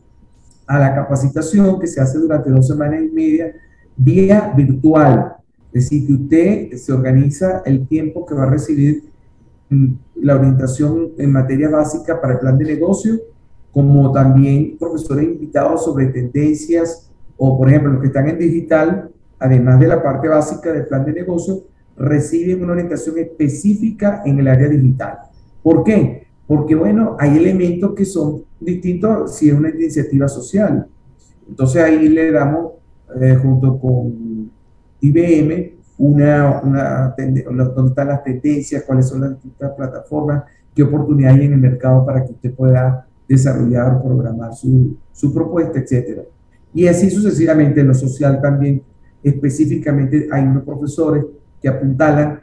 a 0.68 0.80
la 0.80 0.96
capacitación 0.96 1.80
que 1.80 1.88
se 1.88 2.00
hace 2.00 2.18
durante 2.18 2.50
dos 2.50 2.68
semanas 2.68 3.02
y 3.02 3.10
media 3.14 3.54
vía 3.98 4.54
virtual. 4.56 5.36
Es 5.74 5.84
decir, 5.86 6.08
que 6.08 6.14
usted 6.14 6.78
se 6.78 6.94
organiza 6.94 7.62
el 7.66 7.88
tiempo 7.88 8.26
que 8.26 8.36
va 8.36 8.44
a 8.44 8.50
recibir 8.50 9.04
mm, 9.70 9.94
la 10.16 10.36
orientación 10.36 11.12
en 11.18 11.32
materia 11.32 11.70
básica 11.70 12.22
para 12.22 12.34
el 12.34 12.40
plan 12.40 12.58
de 12.58 12.66
negocio, 12.66 13.20
como 13.72 14.12
también 14.12 14.78
profesores 14.78 15.26
invitados 15.26 15.84
sobre 15.84 16.08
tendencias 16.08 17.10
o, 17.38 17.58
por 17.58 17.70
ejemplo, 17.70 17.94
los 17.94 18.02
que 18.02 18.08
están 18.08 18.30
en 18.30 18.38
digital, 18.38 19.10
además 19.40 19.80
de 19.80 19.88
la 19.88 20.04
parte 20.04 20.28
básica 20.28 20.72
del 20.72 20.86
plan 20.86 21.04
de 21.04 21.14
negocio, 21.14 21.64
reciben 21.98 22.64
una 22.64 22.74
orientación 22.74 23.18
específica 23.20 24.22
en 24.26 24.40
el 24.40 24.48
área 24.48 24.68
digital. 24.68 25.20
¿Por 25.62 25.84
qué? 25.84 26.28
Porque, 26.48 26.76
bueno, 26.76 27.16
hay 27.20 27.38
elementos 27.38 27.94
que 27.94 28.06
son 28.06 28.44
distintos 28.60 29.36
si 29.36 29.50
es 29.50 29.56
una 29.56 29.70
iniciativa 29.70 30.28
social. 30.28 30.88
Entonces 31.48 31.82
ahí 31.82 32.10
le 32.10 32.32
damos, 32.32 32.74
eh, 33.20 33.36
junto 33.42 33.80
con 33.80 34.52
IBM, 35.02 35.74
una, 35.98 36.62
una 36.62 37.16
dónde 37.16 37.90
están 37.90 38.08
las 38.08 38.24
tendencias, 38.24 38.84
cuáles 38.84 39.08
son 39.08 39.22
las 39.22 39.32
distintas 39.32 39.72
plataformas, 39.72 40.44
qué 40.74 40.84
oportunidades 40.84 41.40
hay 41.40 41.46
en 41.46 41.54
el 41.54 41.60
mercado 41.60 42.06
para 42.06 42.26
que 42.26 42.32
usted 42.32 42.54
pueda 42.54 43.08
desarrollar, 43.28 44.02
programar 44.02 44.54
su, 44.54 44.98
su 45.12 45.34
propuesta, 45.34 45.80
etc. 45.80 46.22
Y 46.74 46.88
así 46.88 47.10
sucesivamente 47.10 47.82
en 47.82 47.88
lo 47.88 47.94
social 47.94 48.42
también, 48.42 48.82
específicamente 49.24 50.28
hay 50.32 50.44
unos 50.44 50.64
profesores 50.64 51.26
que 51.62 51.70
apuntalan 51.70 52.42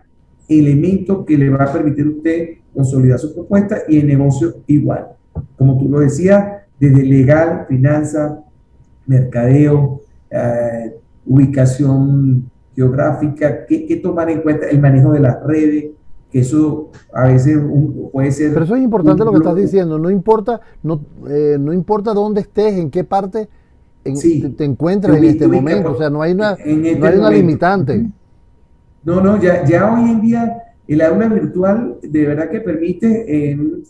elementos 0.48 1.24
que 1.26 1.36
le 1.36 1.50
va 1.50 1.64
a 1.64 1.72
permitir 1.72 2.06
a 2.06 2.10
usted 2.10 2.48
consolidar 2.74 3.18
su 3.18 3.34
propuesta 3.34 3.78
y 3.88 3.98
el 3.98 4.06
negocio 4.06 4.56
igual. 4.66 5.08
Como 5.56 5.78
tú 5.78 5.88
lo 5.88 6.00
decías, 6.00 6.62
desde 6.78 7.02
legal, 7.02 7.66
finanza, 7.68 8.40
mercadeo, 9.06 10.00
eh, 10.30 10.94
ubicación 11.26 12.50
geográfica, 12.74 13.66
¿qué, 13.66 14.00
tomar 14.02 14.30
en 14.30 14.40
cuenta? 14.42 14.68
El 14.68 14.80
manejo 14.80 15.12
de 15.12 15.20
las 15.20 15.42
redes, 15.42 15.86
que 16.30 16.40
eso 16.40 16.90
a 17.12 17.26
veces 17.26 17.58
puede 18.12 18.30
ser... 18.30 18.52
Pero 18.52 18.64
eso 18.64 18.76
es 18.76 18.82
importante 18.82 19.24
lo 19.24 19.32
que 19.32 19.38
estás 19.38 19.56
diciendo, 19.56 19.98
no 19.98 20.10
importa, 20.10 20.60
no, 20.82 21.00
eh, 21.28 21.56
no 21.58 21.72
importa 21.72 22.14
dónde 22.14 22.42
estés, 22.42 22.74
en 22.74 22.90
qué 22.90 23.02
parte 23.02 23.48
te, 24.04 24.64
encuentres 24.64 25.16
en 25.16 25.24
este 25.24 25.48
momento, 25.48 25.92
o 25.92 25.98
sea, 25.98 26.10
no 26.10 26.22
hay 26.22 26.32
una, 26.32 26.50
no 26.50 26.56
este 26.56 27.06
hay 27.06 27.18
una 27.18 27.30
limitante. 27.30 28.06
No, 29.08 29.22
no, 29.22 29.40
ya, 29.40 29.64
ya 29.64 29.90
hoy 29.90 30.10
en 30.10 30.20
día 30.20 30.64
el 30.86 31.00
aula 31.00 31.28
virtual 31.28 31.96
de 32.02 32.26
verdad 32.26 32.50
que 32.50 32.60
permite 32.60 33.50
en, 33.50 33.82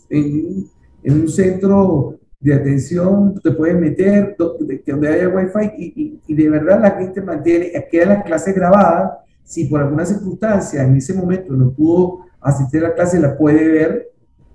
un 1.03 1.27
centro 1.27 2.17
de 2.39 2.53
atención, 2.53 3.37
te 3.43 3.51
puedes 3.51 3.77
meter 3.77 4.37
donde 4.37 5.09
haya 5.09 5.27
wifi 5.27 5.71
y, 5.77 6.21
y, 6.25 6.33
de 6.33 6.49
verdad 6.49 6.79
la 6.79 6.91
gente 6.91 7.21
mantiene, 7.21 7.69
quedan 7.91 8.09
las 8.09 8.23
clases 8.23 8.55
grabadas, 8.55 9.11
si 9.43 9.65
por 9.65 9.81
alguna 9.81 10.05
circunstancia 10.05 10.83
en 10.83 10.95
ese 10.95 11.13
momento 11.13 11.51
no 11.51 11.69
pudo 11.73 12.21
asistir 12.39 12.85
a 12.85 12.87
la 12.87 12.95
clase, 12.95 13.19
la 13.19 13.37
puede 13.37 13.67
ver 13.67 14.07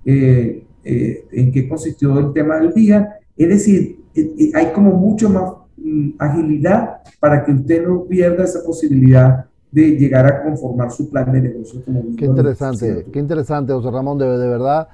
eh, 0.03 0.65
eh, 0.83 1.25
en 1.31 1.51
qué 1.51 1.69
consistió 1.69 2.17
el 2.17 2.33
tema 2.33 2.57
del 2.57 2.73
día, 2.73 3.19
es 3.37 3.49
decir, 3.49 3.99
eh, 4.15 4.51
hay 4.55 4.71
como 4.71 4.93
mucho 4.93 5.29
más 5.29 5.43
mm, 5.77 6.13
agilidad 6.17 7.03
para 7.19 7.45
que 7.45 7.51
usted 7.51 7.85
no 7.85 8.05
pierda 8.05 8.45
esa 8.45 8.63
posibilidad 8.63 9.45
de 9.71 9.91
llegar 9.97 10.25
a 10.25 10.43
conformar 10.43 10.91
su 10.91 11.09
plan 11.09 11.31
de 11.31 11.41
negocio. 11.41 11.81
qué 12.17 12.25
interesante, 12.25 13.05
qué 13.11 13.19
interesante, 13.19 13.73
José 13.73 13.91
Ramón, 13.91 14.17
de, 14.17 14.25
de 14.37 14.47
verdad 14.47 14.87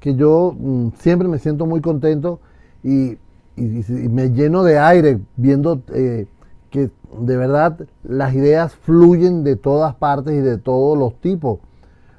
que 0.00 0.14
yo 0.14 0.54
mm, 0.58 0.88
siempre 0.98 1.28
me 1.28 1.38
siento 1.38 1.66
muy 1.66 1.80
contento 1.80 2.40
y, 2.82 3.18
me 3.56 4.30
lleno 4.30 4.62
de 4.62 4.78
aire 4.78 5.18
viendo 5.36 5.82
eh, 5.92 6.26
que 6.70 6.90
de 7.20 7.36
verdad 7.36 7.76
las 8.04 8.32
ideas 8.32 8.72
fluyen 8.72 9.42
de 9.42 9.56
todas 9.56 9.96
partes 9.96 10.32
y 10.32 10.38
de 10.38 10.58
todos 10.58 10.96
los 10.96 11.20
tipos. 11.20 11.58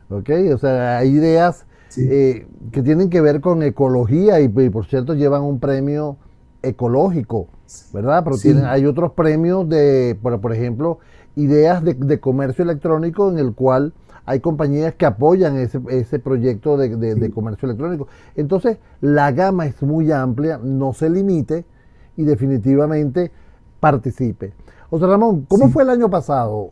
¿Ok? 0.09 0.29
O 0.53 0.57
sea, 0.57 0.97
hay 0.97 1.11
ideas 1.11 1.65
eh, 1.95 2.45
que 2.73 2.81
tienen 2.81 3.09
que 3.09 3.21
ver 3.21 3.39
con 3.39 3.63
ecología 3.63 4.41
y, 4.41 4.49
por 4.49 4.85
cierto 4.85 5.13
llevan 5.13 5.43
un 5.43 5.61
premio 5.61 6.17
ecológico, 6.61 7.47
¿verdad? 7.93 8.21
Pero 8.25 8.37
tienen, 8.37 8.65
hay 8.65 8.85
otros 8.85 9.13
premios 9.13 9.69
de, 9.69 10.19
por, 10.21 10.41
por 10.41 10.51
ejemplo, 10.51 10.99
ideas 11.39 11.83
de, 11.83 12.19
comercio 12.19 12.63
electrónico 12.63 13.29
en 13.29 13.39
el 13.39 13.53
cual 13.53 13.93
hay 14.25 14.41
compañías 14.41 14.93
que 14.95 15.05
apoyan 15.05 15.57
ese, 15.57 15.79
ese 15.89 16.19
proyecto 16.19 16.77
de, 16.77 17.31
comercio 17.31 17.65
electrónico. 17.65 18.07
Entonces, 18.35 18.77
la 19.01 19.31
gama 19.31 19.65
es 19.65 19.81
muy 19.81 20.11
amplia, 20.11 20.59
no 20.61 20.93
se 20.93 21.09
limite 21.09 21.65
y 22.17 22.25
definitivamente 22.25 23.31
participe. 23.79 24.53
José 24.89 25.07
Ramón, 25.07 25.45
¿cómo 25.47 25.69
fue 25.69 25.83
el 25.83 25.89
año 25.89 26.09
pasado? 26.09 26.71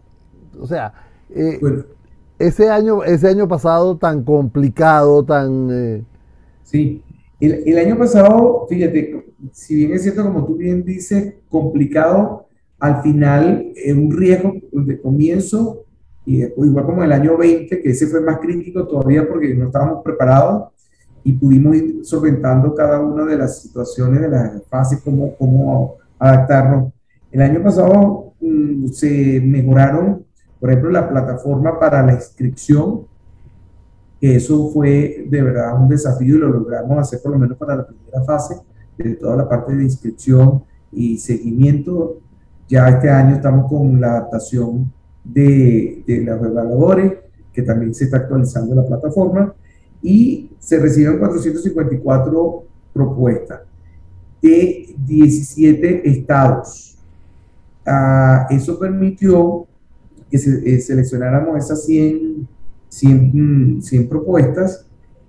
O 0.60 0.68
sea, 0.68 0.94
eh, 1.30 1.60
ese, 2.38 2.70
año, 2.70 3.04
ese 3.04 3.30
año 3.30 3.48
pasado 3.48 3.98
tan 3.98 4.24
complicado, 4.24 5.24
tan... 5.24 5.70
Eh, 5.72 6.04
sí, 6.64 7.04
el, 7.40 7.64
el, 7.66 7.78
año 7.78 7.98
pasado, 7.98 8.66
fíjate, 8.68 9.26
si 9.52 9.76
bien 9.76 9.94
es 9.94 10.04
cierto, 10.04 10.24
como 10.24 10.46
tú 10.46 10.56
bien 10.56 10.84
dices, 10.84 11.36
complicado, 11.50 12.48
al 12.80 13.02
final 13.02 13.72
es 13.76 13.96
un 13.96 14.16
riesgo 14.16 14.54
de 14.72 15.02
comienzo, 15.02 15.86
y 16.26 16.44
igual 16.44 16.86
como 16.86 17.04
el 17.04 17.12
año 17.12 17.38
20, 17.38 17.82
que 17.82 17.90
ese 17.90 18.08
fue 18.08 18.20
más 18.22 18.40
crítico 18.40 18.86
todavía 18.86 19.28
porque 19.28 19.56
no 19.56 19.68
estábamos 19.68 20.04
preparados 20.04 20.74
y 21.24 21.34
pudimos 21.34 21.76
ir 21.76 22.00
solventando 22.04 22.74
cada 22.76 23.00
una 23.00 23.26
de 23.26 23.38
las 23.38 23.62
situaciones 23.62 24.22
de 24.22 24.30
las 24.30 24.64
fases, 24.70 25.02
cómo, 25.04 25.36
cómo 25.38 25.96
adaptarnos. 26.20 26.92
El 27.32 27.42
año 27.42 27.64
pasado 27.64 28.34
mm, 28.40 28.88
se 28.88 29.42
mejoraron, 29.42 30.26
por 30.60 30.70
ejemplo, 30.70 30.92
la 30.92 31.08
plataforma 31.08 31.80
para 31.80 32.06
la 32.06 32.14
inscripción, 32.14 33.08
que 34.20 34.36
eso 34.36 34.70
fue 34.70 35.28
de 35.30 35.42
verdad 35.42 35.80
un 35.82 35.88
desafío 35.88 36.36
y 36.36 36.40
lo 36.40 36.50
logramos 36.50 37.00
hacer 37.00 37.22
por 37.22 37.32
lo 37.32 37.40
menos 37.40 37.58
para 37.58 37.76
la 37.76 37.88
primera 37.88 38.24
fase, 38.24 38.56
de 38.98 39.16
toda 39.16 39.38
la 39.38 39.48
parte 39.48 39.76
de 39.76 39.84
inscripción 39.84 40.64
y 40.92 41.18
seguimiento 41.18 42.20
ya 42.68 42.90
este 42.90 43.10
año 43.10 43.36
estamos 43.36 43.70
con 43.70 44.00
la 44.00 44.12
adaptación 44.12 44.92
de, 45.24 46.04
de 46.06 46.22
los 46.22 46.42
evaluadores, 46.44 47.14
que 47.54 47.62
también 47.62 47.94
se 47.94 48.06
está 48.06 48.18
actualizando 48.18 48.76
la 48.76 48.86
plataforma, 48.86 49.54
y 50.02 50.52
se 50.60 50.80
recibieron 50.80 51.20
454 51.20 52.64
propuestas 52.94 53.62
de 54.42 54.96
17 55.06 56.10
estados. 56.10 56.98
Ah, 57.86 58.48
eso 58.50 58.78
permitió 58.78 59.66
que 60.30 60.38
se, 60.38 60.76
eh, 60.76 60.80
seleccionáramos 60.80 61.58
esas 61.58 61.86
100, 61.86 62.48
100, 62.90 63.82
100, 63.82 64.10
propuestas 64.10 64.86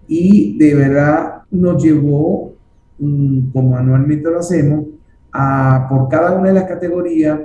y 0.09 0.59
de 0.59 0.75
verdad 0.75 1.43
nos 1.51 1.83
llevó, 1.83 2.55
mm, 2.99 3.51
como 3.53 3.77
anualmente 3.77 4.29
lo 4.29 4.41
hacemos, 4.41 4.87
por 5.33 6.09
cada 6.09 6.33
una 6.33 6.49
de 6.49 6.55
las 6.55 6.65
categorías 6.65 7.41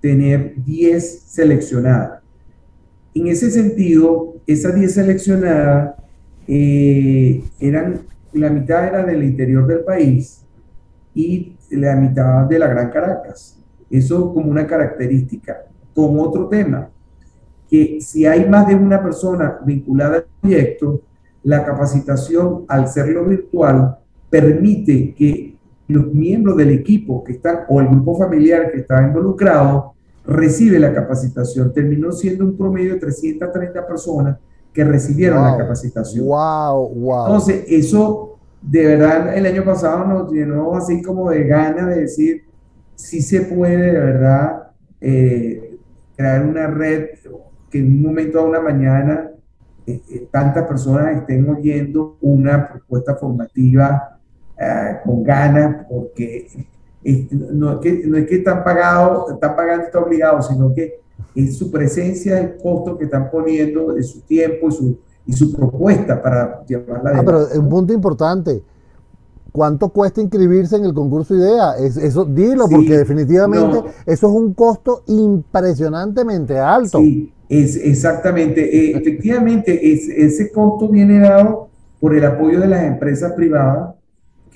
tener 0.00 0.54
10 0.64 1.20
seleccionadas. 1.22 2.20
En 3.14 3.26
ese 3.26 3.50
sentido, 3.50 4.36
esas 4.46 4.74
10 4.74 4.94
seleccionadas 4.94 5.94
eh, 6.46 7.42
eran, 7.60 8.00
la 8.32 8.50
mitad 8.50 8.86
era 8.86 9.04
del 9.04 9.24
interior 9.24 9.66
del 9.66 9.80
país 9.80 10.44
y 11.14 11.56
la 11.70 11.96
mitad 11.96 12.44
de 12.44 12.58
la 12.58 12.68
Gran 12.68 12.90
Caracas. 12.90 13.58
Eso 13.90 14.32
como 14.32 14.50
una 14.50 14.66
característica. 14.66 15.64
Con 15.94 16.18
otro 16.20 16.48
tema, 16.48 16.90
que 17.68 18.00
si 18.00 18.24
hay 18.24 18.48
más 18.48 18.68
de 18.68 18.74
una 18.74 19.02
persona 19.02 19.58
vinculada 19.64 20.16
al 20.18 20.26
proyecto, 20.40 21.02
la 21.42 21.64
capacitación, 21.64 22.64
al 22.68 22.88
serlo 22.88 23.24
virtual, 23.24 23.98
permite 24.30 25.14
que 25.14 25.57
los 25.88 26.12
miembros 26.12 26.56
del 26.56 26.70
equipo 26.70 27.24
que 27.24 27.32
están 27.32 27.60
o 27.68 27.80
el 27.80 27.88
grupo 27.88 28.16
familiar 28.16 28.70
que 28.70 28.80
está 28.80 29.02
involucrado 29.02 29.94
recibe 30.26 30.78
la 30.78 30.92
capacitación. 30.92 31.72
Terminó 31.72 32.12
siendo 32.12 32.44
un 32.44 32.56
promedio 32.56 32.94
de 32.94 33.00
330 33.00 33.86
personas 33.86 34.38
que 34.72 34.84
recibieron 34.84 35.42
la 35.42 35.56
capacitación. 35.56 36.26
Wow, 36.26 36.94
wow. 36.94 37.26
Entonces, 37.26 37.64
eso 37.68 38.38
de 38.60 38.86
verdad 38.86 39.36
el 39.36 39.46
año 39.46 39.64
pasado 39.64 40.04
nos 40.04 40.32
llenó 40.32 40.74
así 40.74 41.00
como 41.00 41.30
de 41.30 41.44
ganas 41.44 41.86
de 41.88 42.00
decir 42.02 42.44
si 42.94 43.22
se 43.22 43.42
puede 43.42 43.92
de 43.92 44.00
verdad 44.00 44.70
eh, 45.00 45.78
crear 46.16 46.44
una 46.44 46.66
red 46.66 47.10
que 47.70 47.78
en 47.78 47.86
un 47.86 48.02
momento 48.02 48.40
a 48.40 48.42
una 48.42 48.60
mañana 48.60 49.30
eh, 49.86 50.02
eh, 50.10 50.28
tantas 50.30 50.66
personas 50.66 51.16
estén 51.16 51.48
oyendo 51.48 52.18
una 52.20 52.68
propuesta 52.68 53.14
formativa 53.14 54.17
ah, 54.60 55.00
con 55.04 55.22
ganas, 55.22 55.86
porque 55.88 56.48
no, 57.30 57.74
es 57.74 57.78
que, 57.78 58.06
no 58.06 58.16
es 58.16 58.26
que 58.26 58.36
están 58.36 58.64
pagados, 58.64 59.30
están 59.32 59.56
pagando, 59.56 59.84
está 59.84 59.98
obligado, 60.00 60.42
sino 60.42 60.74
que 60.74 61.00
es 61.34 61.56
su 61.56 61.70
presencia, 61.70 62.38
el 62.40 62.56
costo 62.56 62.98
que 62.98 63.04
están 63.04 63.30
poniendo 63.30 63.92
de 63.92 64.02
su 64.02 64.20
tiempo 64.22 64.68
y 64.68 64.72
su, 64.72 64.98
y 65.26 65.32
su 65.32 65.52
propuesta 65.52 66.20
para 66.20 66.64
llevarla 66.66 67.10
adelante. 67.10 67.20
Ah, 67.20 67.46
pero 67.50 67.60
un 67.62 67.68
punto 67.68 67.92
importante, 67.92 68.62
¿cuánto 69.52 69.88
cuesta 69.90 70.20
inscribirse 70.20 70.76
en 70.76 70.84
el 70.84 70.94
concurso 70.94 71.34
IDEA? 71.34 71.76
eso, 71.78 72.24
dilo, 72.24 72.68
porque 72.68 72.98
definitivamente 72.98 73.78
eso 74.06 74.28
es 74.28 74.34
un 74.34 74.54
costo 74.54 75.02
impresionantemente 75.06 76.58
alto. 76.58 76.98
Sí, 76.98 77.32
es 77.48 77.76
exactamente. 77.76 78.62
Eh, 78.64 78.96
efectivamente, 78.96 79.92
es, 79.92 80.08
ese 80.08 80.50
costo 80.50 80.88
viene 80.88 81.20
dado 81.20 81.68
por 82.00 82.14
el 82.14 82.24
apoyo 82.24 82.60
de 82.60 82.68
las 82.68 82.84
empresas 82.84 83.32
privadas 83.32 83.97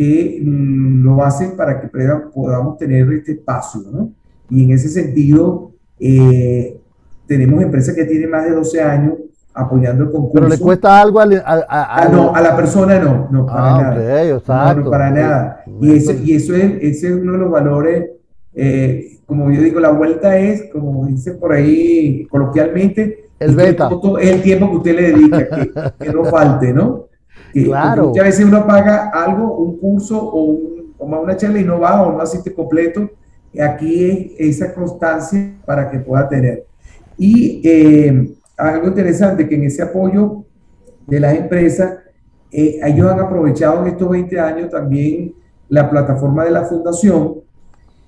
que 0.03 0.41
mm, 0.43 1.05
lo 1.05 1.25
hacen 1.25 1.57
para 1.57 1.81
que 1.81 1.89
podamos 2.35 2.77
tener 2.77 3.11
este 3.13 3.33
espacio, 3.33 3.83
¿no? 3.91 4.13
Y 4.51 4.65
en 4.65 4.73
ese 4.73 4.89
sentido, 4.89 5.71
eh, 5.99 6.79
tenemos 7.27 7.63
empresas 7.63 7.95
que 7.95 8.05
tienen 8.05 8.31
más 8.31 8.45
de 8.45 8.51
12 8.51 8.83
años 8.83 9.15
apoyando 9.55 10.05
el 10.05 10.11
concurso. 10.11 10.35
Pero 10.35 10.49
le 10.49 10.59
cuesta 10.59 11.01
algo 11.01 11.21
a, 11.21 11.27
ah, 11.69 12.09
no, 12.11 12.35
a 12.35 12.41
la 12.41 12.57
persona 12.57 12.99
no, 12.99 13.29
no, 13.31 13.47
para 13.47 13.77
ah, 13.77 13.83
nada. 13.83 14.75
no, 14.75 14.91
para 14.91 15.11
nada. 15.11 15.65
Y, 15.81 15.95
ese, 15.95 16.21
y 16.25 16.35
eso 16.35 16.55
es, 16.55 16.73
ese 16.81 17.09
es 17.09 17.13
uno 17.13 17.33
de 17.33 17.39
los 17.39 17.51
valores, 17.51 18.11
eh, 18.55 19.19
como 19.27 19.51
yo 19.51 19.63
digo, 19.63 19.79
la 19.79 19.91
vuelta 19.91 20.37
es, 20.37 20.71
como 20.73 21.07
dice 21.07 21.33
por 21.33 21.53
ahí 21.53 22.27
coloquialmente, 22.27 23.31
el 23.39 23.55
beta. 23.55 23.89
Es 24.21 24.31
el 24.31 24.43
tiempo 24.43 24.71
que 24.71 24.77
usted 24.77 24.97
le 24.97 25.13
dedica, 25.13 25.49
que, 25.49 26.05
que 26.07 26.13
no 26.13 26.25
falte, 26.37 26.73
¿no? 26.73 27.12
Claro. 27.53 28.09
Muchas 28.09 28.25
veces 28.25 28.45
uno 28.47 28.67
paga 28.67 29.11
algo, 29.11 29.57
un 29.57 29.79
curso 29.79 30.19
o, 30.19 30.45
un, 30.45 30.95
una 30.99 31.37
charla 31.37 31.61
y 31.61 31.65
no 31.65 31.81
va 31.81 32.03
o 32.03 32.13
no 32.13 32.21
asiste 32.21 32.55
completo. 32.55 33.11
Aquí 33.61 34.05
es 34.39 34.57
esa 34.57 34.75
constancia 34.75 35.55
para 35.67 35.91
que 35.91 35.99
pueda 35.99 36.29
tener. 36.29 36.65
Y 37.19 37.61
eh, 37.65 38.35
algo 38.57 38.89
interesante 38.89 39.49
que 39.49 39.55
en 39.55 39.65
ese 39.65 39.83
apoyo 39.83 40.45
de 41.07 41.21
las 41.21 41.35
empresas, 41.35 41.99
eh, 42.51 42.81
ellos 42.83 43.11
han 43.11 43.21
aprovechado 43.21 43.83
en 43.83 43.93
estos 43.93 44.09
20 44.09 44.41
años 44.41 44.71
también 44.71 45.35
la 45.69 45.89
plataforma 45.89 46.45
de 46.45 46.51
la 46.51 46.65
fundación, 46.65 47.37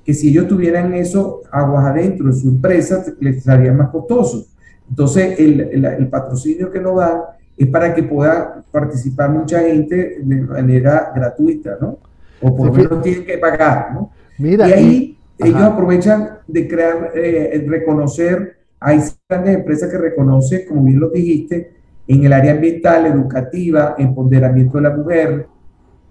que 0.04 0.12
si 0.12 0.28
ellos 0.28 0.46
tuvieran 0.46 0.92
eso 0.94 1.40
aguas 1.50 1.86
adentro 1.86 2.26
de 2.26 2.34
su 2.34 2.48
empresa, 2.48 3.04
les 3.20 3.42
sería 3.42 3.72
más 3.72 3.88
costoso. 3.88 4.46
Entonces, 4.88 5.38
el, 5.38 5.82
el, 5.82 6.08
patrocinio 6.08 6.70
que 6.70 6.78
nos 6.78 6.96
dan 6.96 7.20
es 7.56 7.66
para 7.68 7.94
que 7.94 8.02
pueda 8.02 8.64
participar 8.70 9.30
mucha 9.30 9.60
gente 9.60 10.18
de 10.20 10.36
manera 10.42 11.12
gratuita, 11.14 11.78
¿no? 11.80 11.98
O 12.42 12.54
por 12.54 12.66
lo 12.66 12.72
menos 12.72 13.02
tienen 13.02 13.24
que 13.24 13.38
pagar, 13.38 13.92
¿no? 13.94 14.10
Mira, 14.38 14.68
y 14.68 14.72
ahí 14.72 15.18
ellos 15.38 15.62
aprovechan 15.62 16.38
de 16.46 16.68
crear, 16.68 17.12
eh, 17.14 17.64
reconocer 17.66 18.64
hay 18.86 19.00
grandes 19.26 19.56
empresas 19.56 19.90
que 19.90 19.96
reconocen, 19.96 20.66
como 20.68 20.84
bien 20.84 21.00
lo 21.00 21.08
dijiste, 21.08 21.72
en 22.06 22.22
el 22.22 22.34
área 22.34 22.52
ambiental, 22.52 23.06
educativa, 23.06 23.94
empoderamiento 23.96 24.76
de 24.76 24.82
la 24.82 24.90
mujer, 24.94 25.46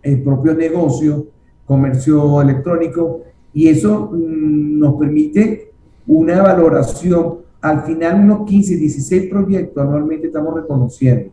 el 0.02 0.24
propio 0.24 0.56
negocio, 0.56 1.28
comercio 1.66 2.42
electrónico, 2.42 3.22
y 3.54 3.68
eso 3.68 4.10
mm, 4.12 4.80
nos 4.80 4.96
permite 4.96 5.72
una 6.08 6.42
valoración. 6.42 7.43
Al 7.64 7.84
final, 7.84 8.20
unos 8.20 8.46
15, 8.46 8.76
16 8.76 9.30
proyectos 9.30 9.82
anualmente 9.82 10.28
estamos 10.28 10.54
reconociendo. 10.54 11.32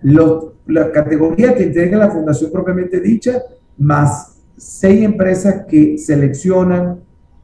Los, 0.00 0.46
la 0.64 0.90
categoría 0.90 1.54
que 1.54 1.64
entrega 1.64 1.98
la 1.98 2.10
fundación 2.10 2.50
propiamente 2.50 2.98
dicha, 2.98 3.42
más 3.76 4.38
seis 4.56 5.02
empresas 5.02 5.66
que 5.68 5.98
seleccionan 5.98 7.00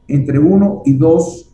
entre 0.07 0.39
uno 0.39 0.81
y 0.83 0.97
dos 0.97 1.53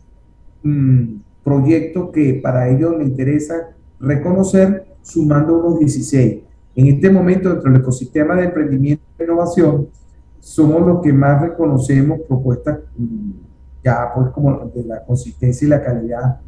mm, 0.62 1.16
proyectos 1.44 2.08
que 2.12 2.40
para 2.42 2.70
ellos 2.70 2.96
les 2.96 3.08
interesa 3.08 3.76
reconocer, 4.00 4.86
sumando 5.02 5.58
unos 5.58 5.80
16. 5.80 6.38
En 6.76 6.86
este 6.86 7.10
momento, 7.10 7.50
dentro 7.50 7.70
del 7.70 7.82
ecosistema 7.82 8.36
de 8.36 8.44
emprendimiento 8.44 9.04
e 9.18 9.24
innovación, 9.24 9.88
somos 10.38 10.80
los 10.80 11.02
que 11.02 11.12
más 11.12 11.42
reconocemos 11.42 12.20
propuestas 12.26 12.78
mm, 12.96 13.32
ya 13.84 14.12
pues 14.14 14.30
como 14.30 14.58
de 14.74 14.84
la 14.84 15.04
consistencia 15.04 15.66
y 15.66 15.68
la 15.68 15.84
calidad 15.84 16.40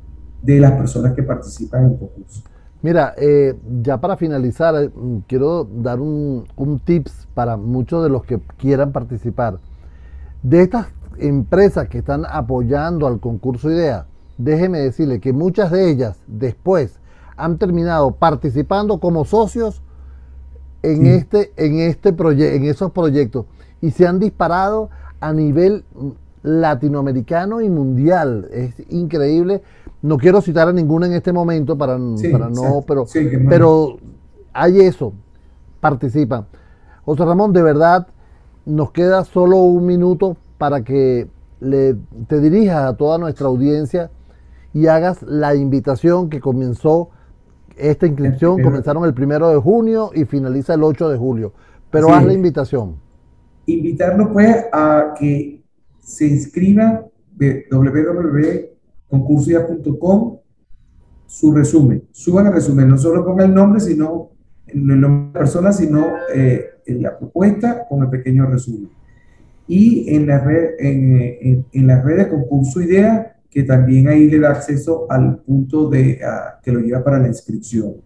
de 0.43 0.61
las 0.61 0.73
personas 0.73 1.15
que 1.15 1.23
participan 1.23 1.85
en 1.85 1.93
el 1.93 1.99
concurso. 1.99 2.43
Mira, 2.83 3.15
eh, 3.17 3.55
ya 3.83 4.01
para 4.01 4.17
finalizar, 4.17 4.75
eh, 4.75 4.91
quiero 5.29 5.65
dar 5.65 6.01
un, 6.01 6.45
un 6.57 6.81
tips 6.81 7.29
para 7.33 7.57
muchos 7.57 8.03
de 8.03 8.09
los 8.09 8.25
que 8.25 8.41
quieran 8.57 8.93
participar. 8.93 9.59
De 10.43 10.63
estas 10.63 10.89
empresas 11.19 11.89
que 11.89 11.99
están 11.99 12.25
apoyando 12.29 13.07
al 13.07 13.21
concurso 13.21 13.71
IDEA, 13.71 14.07
déjeme 14.37 14.81
decirle 14.81 15.21
que 15.21 15.33
muchas 15.33 15.71
de 15.71 15.91
ellas 15.91 16.19
después 16.27 16.99
han 17.37 17.59
terminado 17.59 18.13
participando 18.13 18.99
como 18.99 19.25
socios 19.25 19.83
en 20.83 21.07
este, 21.07 21.53
en 21.57 21.79
este 21.79 22.09
en 22.09 22.65
esos 22.65 22.91
proyectos 22.91 23.47
y 23.81 23.93
se 23.93 24.07
han 24.07 24.19
disparado 24.19 24.91
a 25.21 25.33
nivel 25.33 25.85
latinoamericano 26.43 27.61
y 27.61 27.71
mundial. 27.71 28.49
Es 28.53 28.75
increíble. 28.91 29.63
No 30.03 30.19
quiero 30.19 30.41
citar 30.41 30.69
a 30.69 30.73
ninguna 30.73 31.07
en 31.07 31.13
este 31.13 31.33
momento 31.33 31.79
para, 31.79 31.97
para 32.33 32.49
no, 32.51 32.85
pero, 32.87 33.07
pero 33.49 33.97
hay 34.53 34.81
eso. 34.81 35.13
Participan. 35.81 36.47
José 37.05 37.25
Ramón, 37.25 37.53
de 37.53 37.63
verdad, 37.63 38.09
nos 38.67 38.91
queda 38.91 39.25
solo 39.25 39.59
un 39.59 39.87
minuto 39.87 40.37
para 40.59 40.83
que 40.83 41.29
le, 41.61 41.97
te 42.27 42.41
dirijas 42.41 42.85
a 42.85 42.97
toda 42.97 43.19
nuestra 43.19 43.47
audiencia 43.47 44.11
y 44.75 44.87
hagas 44.87 45.23
la 45.23 45.55
invitación 45.55 46.31
que 46.31 46.41
comenzó 46.41 47.11
esta 47.77 48.07
inscripción, 48.07 48.63
comenzaron 48.63 49.05
el 49.05 49.15
primero 49.15 49.49
de 49.49 49.57
junio 49.57 50.11
y 50.15 50.25
finaliza 50.25 50.75
el 50.75 50.83
8 50.83 51.09
de 51.09 51.19
julio. 51.19 51.53
Pero 51.91 52.13
haz 52.13 52.25
la 52.25 52.33
invitación. 52.33 52.97
Invitarlo 53.67 54.33
pues 54.33 54.57
a 54.73 55.15
que 55.19 55.63
se 56.01 56.27
inscriba 56.27 57.07
de 57.33 57.67
www.concursia.com 59.13 60.39
su 61.27 61.53
resumen. 61.53 62.05
Suban 62.11 62.47
el 62.47 62.53
resumen, 62.53 62.89
no 62.89 62.99
solo 62.99 63.25
ponga 63.25 63.45
el 63.45 63.55
nombre, 63.55 63.81
sino 63.81 64.31
el 64.67 64.87
nombre 64.87 65.29
de 65.29 65.33
la 65.33 65.33
persona, 65.33 65.73
sino 65.73 66.07
eh, 66.35 66.65
la 66.87 67.19
propuesta 67.19 67.87
con 67.89 68.03
el 68.03 68.11
pequeño 68.11 68.47
resumen. 68.47 68.91
Y 69.67 70.15
en 70.15 70.27
la 70.27 70.41
red, 70.41 70.73
en, 70.79 71.65
en 71.73 71.87
la 71.87 72.03
red 72.03 72.19
de 72.19 72.29
concurso 72.29 72.83
idea 72.83 73.37
que 73.49 73.63
también 73.63 74.09
ahí 74.09 74.29
le 74.29 74.39
da 74.39 74.51
acceso 74.51 75.07
al 75.11 75.39
punto 75.39 75.89
de, 75.89 76.21
que 76.63 76.73
lo 76.73 76.81
lleva 76.81 77.05
para 77.05 77.19
la 77.19 77.29
inscripción. 77.29 77.97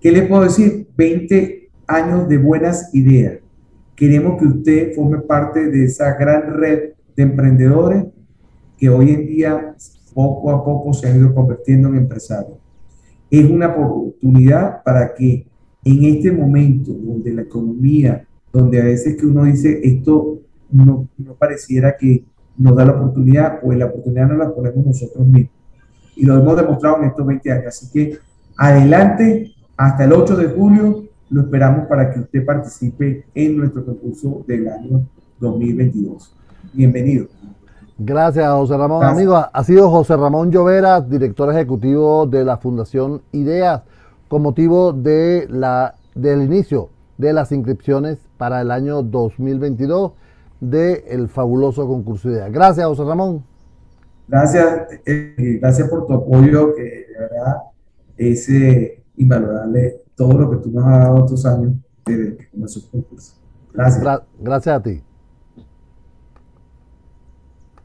¿Qué 0.00 0.12
le 0.12 0.22
puedo 0.22 0.44
decir? 0.44 0.88
20 0.96 1.70
años 1.88 2.28
de 2.28 2.38
buenas 2.38 2.94
ideas. 2.94 3.38
Queremos 3.96 4.40
que 4.40 4.46
usted 4.46 4.94
forme 4.94 5.18
parte 5.18 5.70
de 5.70 5.84
esa 5.84 6.14
gran 6.14 6.54
red 6.54 6.92
de 7.16 7.22
emprendedores 7.22 8.04
que 8.78 8.88
hoy 8.88 9.10
en 9.10 9.26
día 9.26 9.74
poco 10.16 10.50
a 10.50 10.64
poco 10.64 10.94
se 10.94 11.06
han 11.06 11.18
ido 11.18 11.34
convirtiendo 11.34 11.88
en 11.88 11.96
empresarios. 11.96 12.56
Es 13.30 13.44
una 13.50 13.68
oportunidad 13.68 14.82
para 14.82 15.14
que 15.14 15.46
en 15.84 16.04
este 16.06 16.32
momento 16.32 16.94
donde 16.94 17.34
la 17.34 17.42
economía, 17.42 18.26
donde 18.50 18.80
a 18.80 18.84
veces 18.84 19.14
que 19.14 19.26
uno 19.26 19.44
dice 19.44 19.78
esto 19.82 20.40
no, 20.70 21.06
no 21.18 21.34
pareciera 21.34 21.98
que 21.98 22.24
nos 22.56 22.74
da 22.74 22.86
la 22.86 22.92
oportunidad, 22.92 23.60
pues 23.60 23.76
la 23.76 23.84
oportunidad 23.84 24.28
nos 24.28 24.38
la 24.38 24.54
ponemos 24.54 24.86
nosotros 24.86 25.26
mismos. 25.26 25.52
Y 26.16 26.24
lo 26.24 26.38
hemos 26.38 26.56
demostrado 26.56 26.96
en 27.02 27.10
estos 27.10 27.26
20 27.26 27.52
años. 27.52 27.66
Así 27.66 27.90
que 27.92 28.18
adelante, 28.56 29.52
hasta 29.76 30.04
el 30.04 30.14
8 30.14 30.34
de 30.34 30.46
julio, 30.46 31.04
lo 31.28 31.42
esperamos 31.42 31.86
para 31.88 32.10
que 32.10 32.20
usted 32.20 32.42
participe 32.42 33.26
en 33.34 33.58
nuestro 33.58 33.84
concurso 33.84 34.42
del 34.48 34.66
año 34.68 35.06
2022. 35.40 36.34
Bienvenido. 36.72 37.26
Gracias, 37.98 38.46
José 38.50 38.76
Ramón. 38.76 39.04
Amigo, 39.04 39.36
ha 39.50 39.64
sido 39.64 39.90
José 39.90 40.16
Ramón 40.16 40.50
Llovera, 40.50 41.00
director 41.00 41.50
ejecutivo 41.50 42.26
de 42.26 42.44
la 42.44 42.58
Fundación 42.58 43.22
Ideas, 43.32 43.82
con 44.28 44.42
motivo 44.42 44.92
de 44.92 45.46
la, 45.48 45.94
del 46.14 46.42
inicio 46.42 46.90
de 47.16 47.32
las 47.32 47.52
inscripciones 47.52 48.18
para 48.36 48.60
el 48.60 48.70
año 48.70 49.02
2022 49.02 50.12
del 50.60 51.28
fabuloso 51.28 51.86
concurso 51.86 52.30
idea. 52.30 52.48
Gracias, 52.48 52.86
José 52.86 53.04
Ramón. 53.04 53.44
Gracias, 54.28 54.66
eh, 55.06 55.58
gracias 55.60 55.88
por 55.88 56.06
tu 56.06 56.14
apoyo, 56.14 56.74
que 56.74 56.82
de 56.82 57.18
verdad 57.18 57.56
es 58.16 58.48
eh, 58.48 59.04
invalorable 59.16 60.02
todo 60.14 60.38
lo 60.38 60.50
que 60.50 60.56
tú 60.58 60.70
nos 60.70 60.84
has 60.84 61.00
dado 61.00 61.24
estos 61.24 61.46
años 61.46 61.72
desde 62.04 62.36
que 62.36 62.50
comenzó 62.50 62.80
el 62.80 62.90
concurso. 62.90 63.34
Gracias. 63.72 64.22
gracias 64.40 64.76
a 64.76 64.82
ti. 64.82 65.02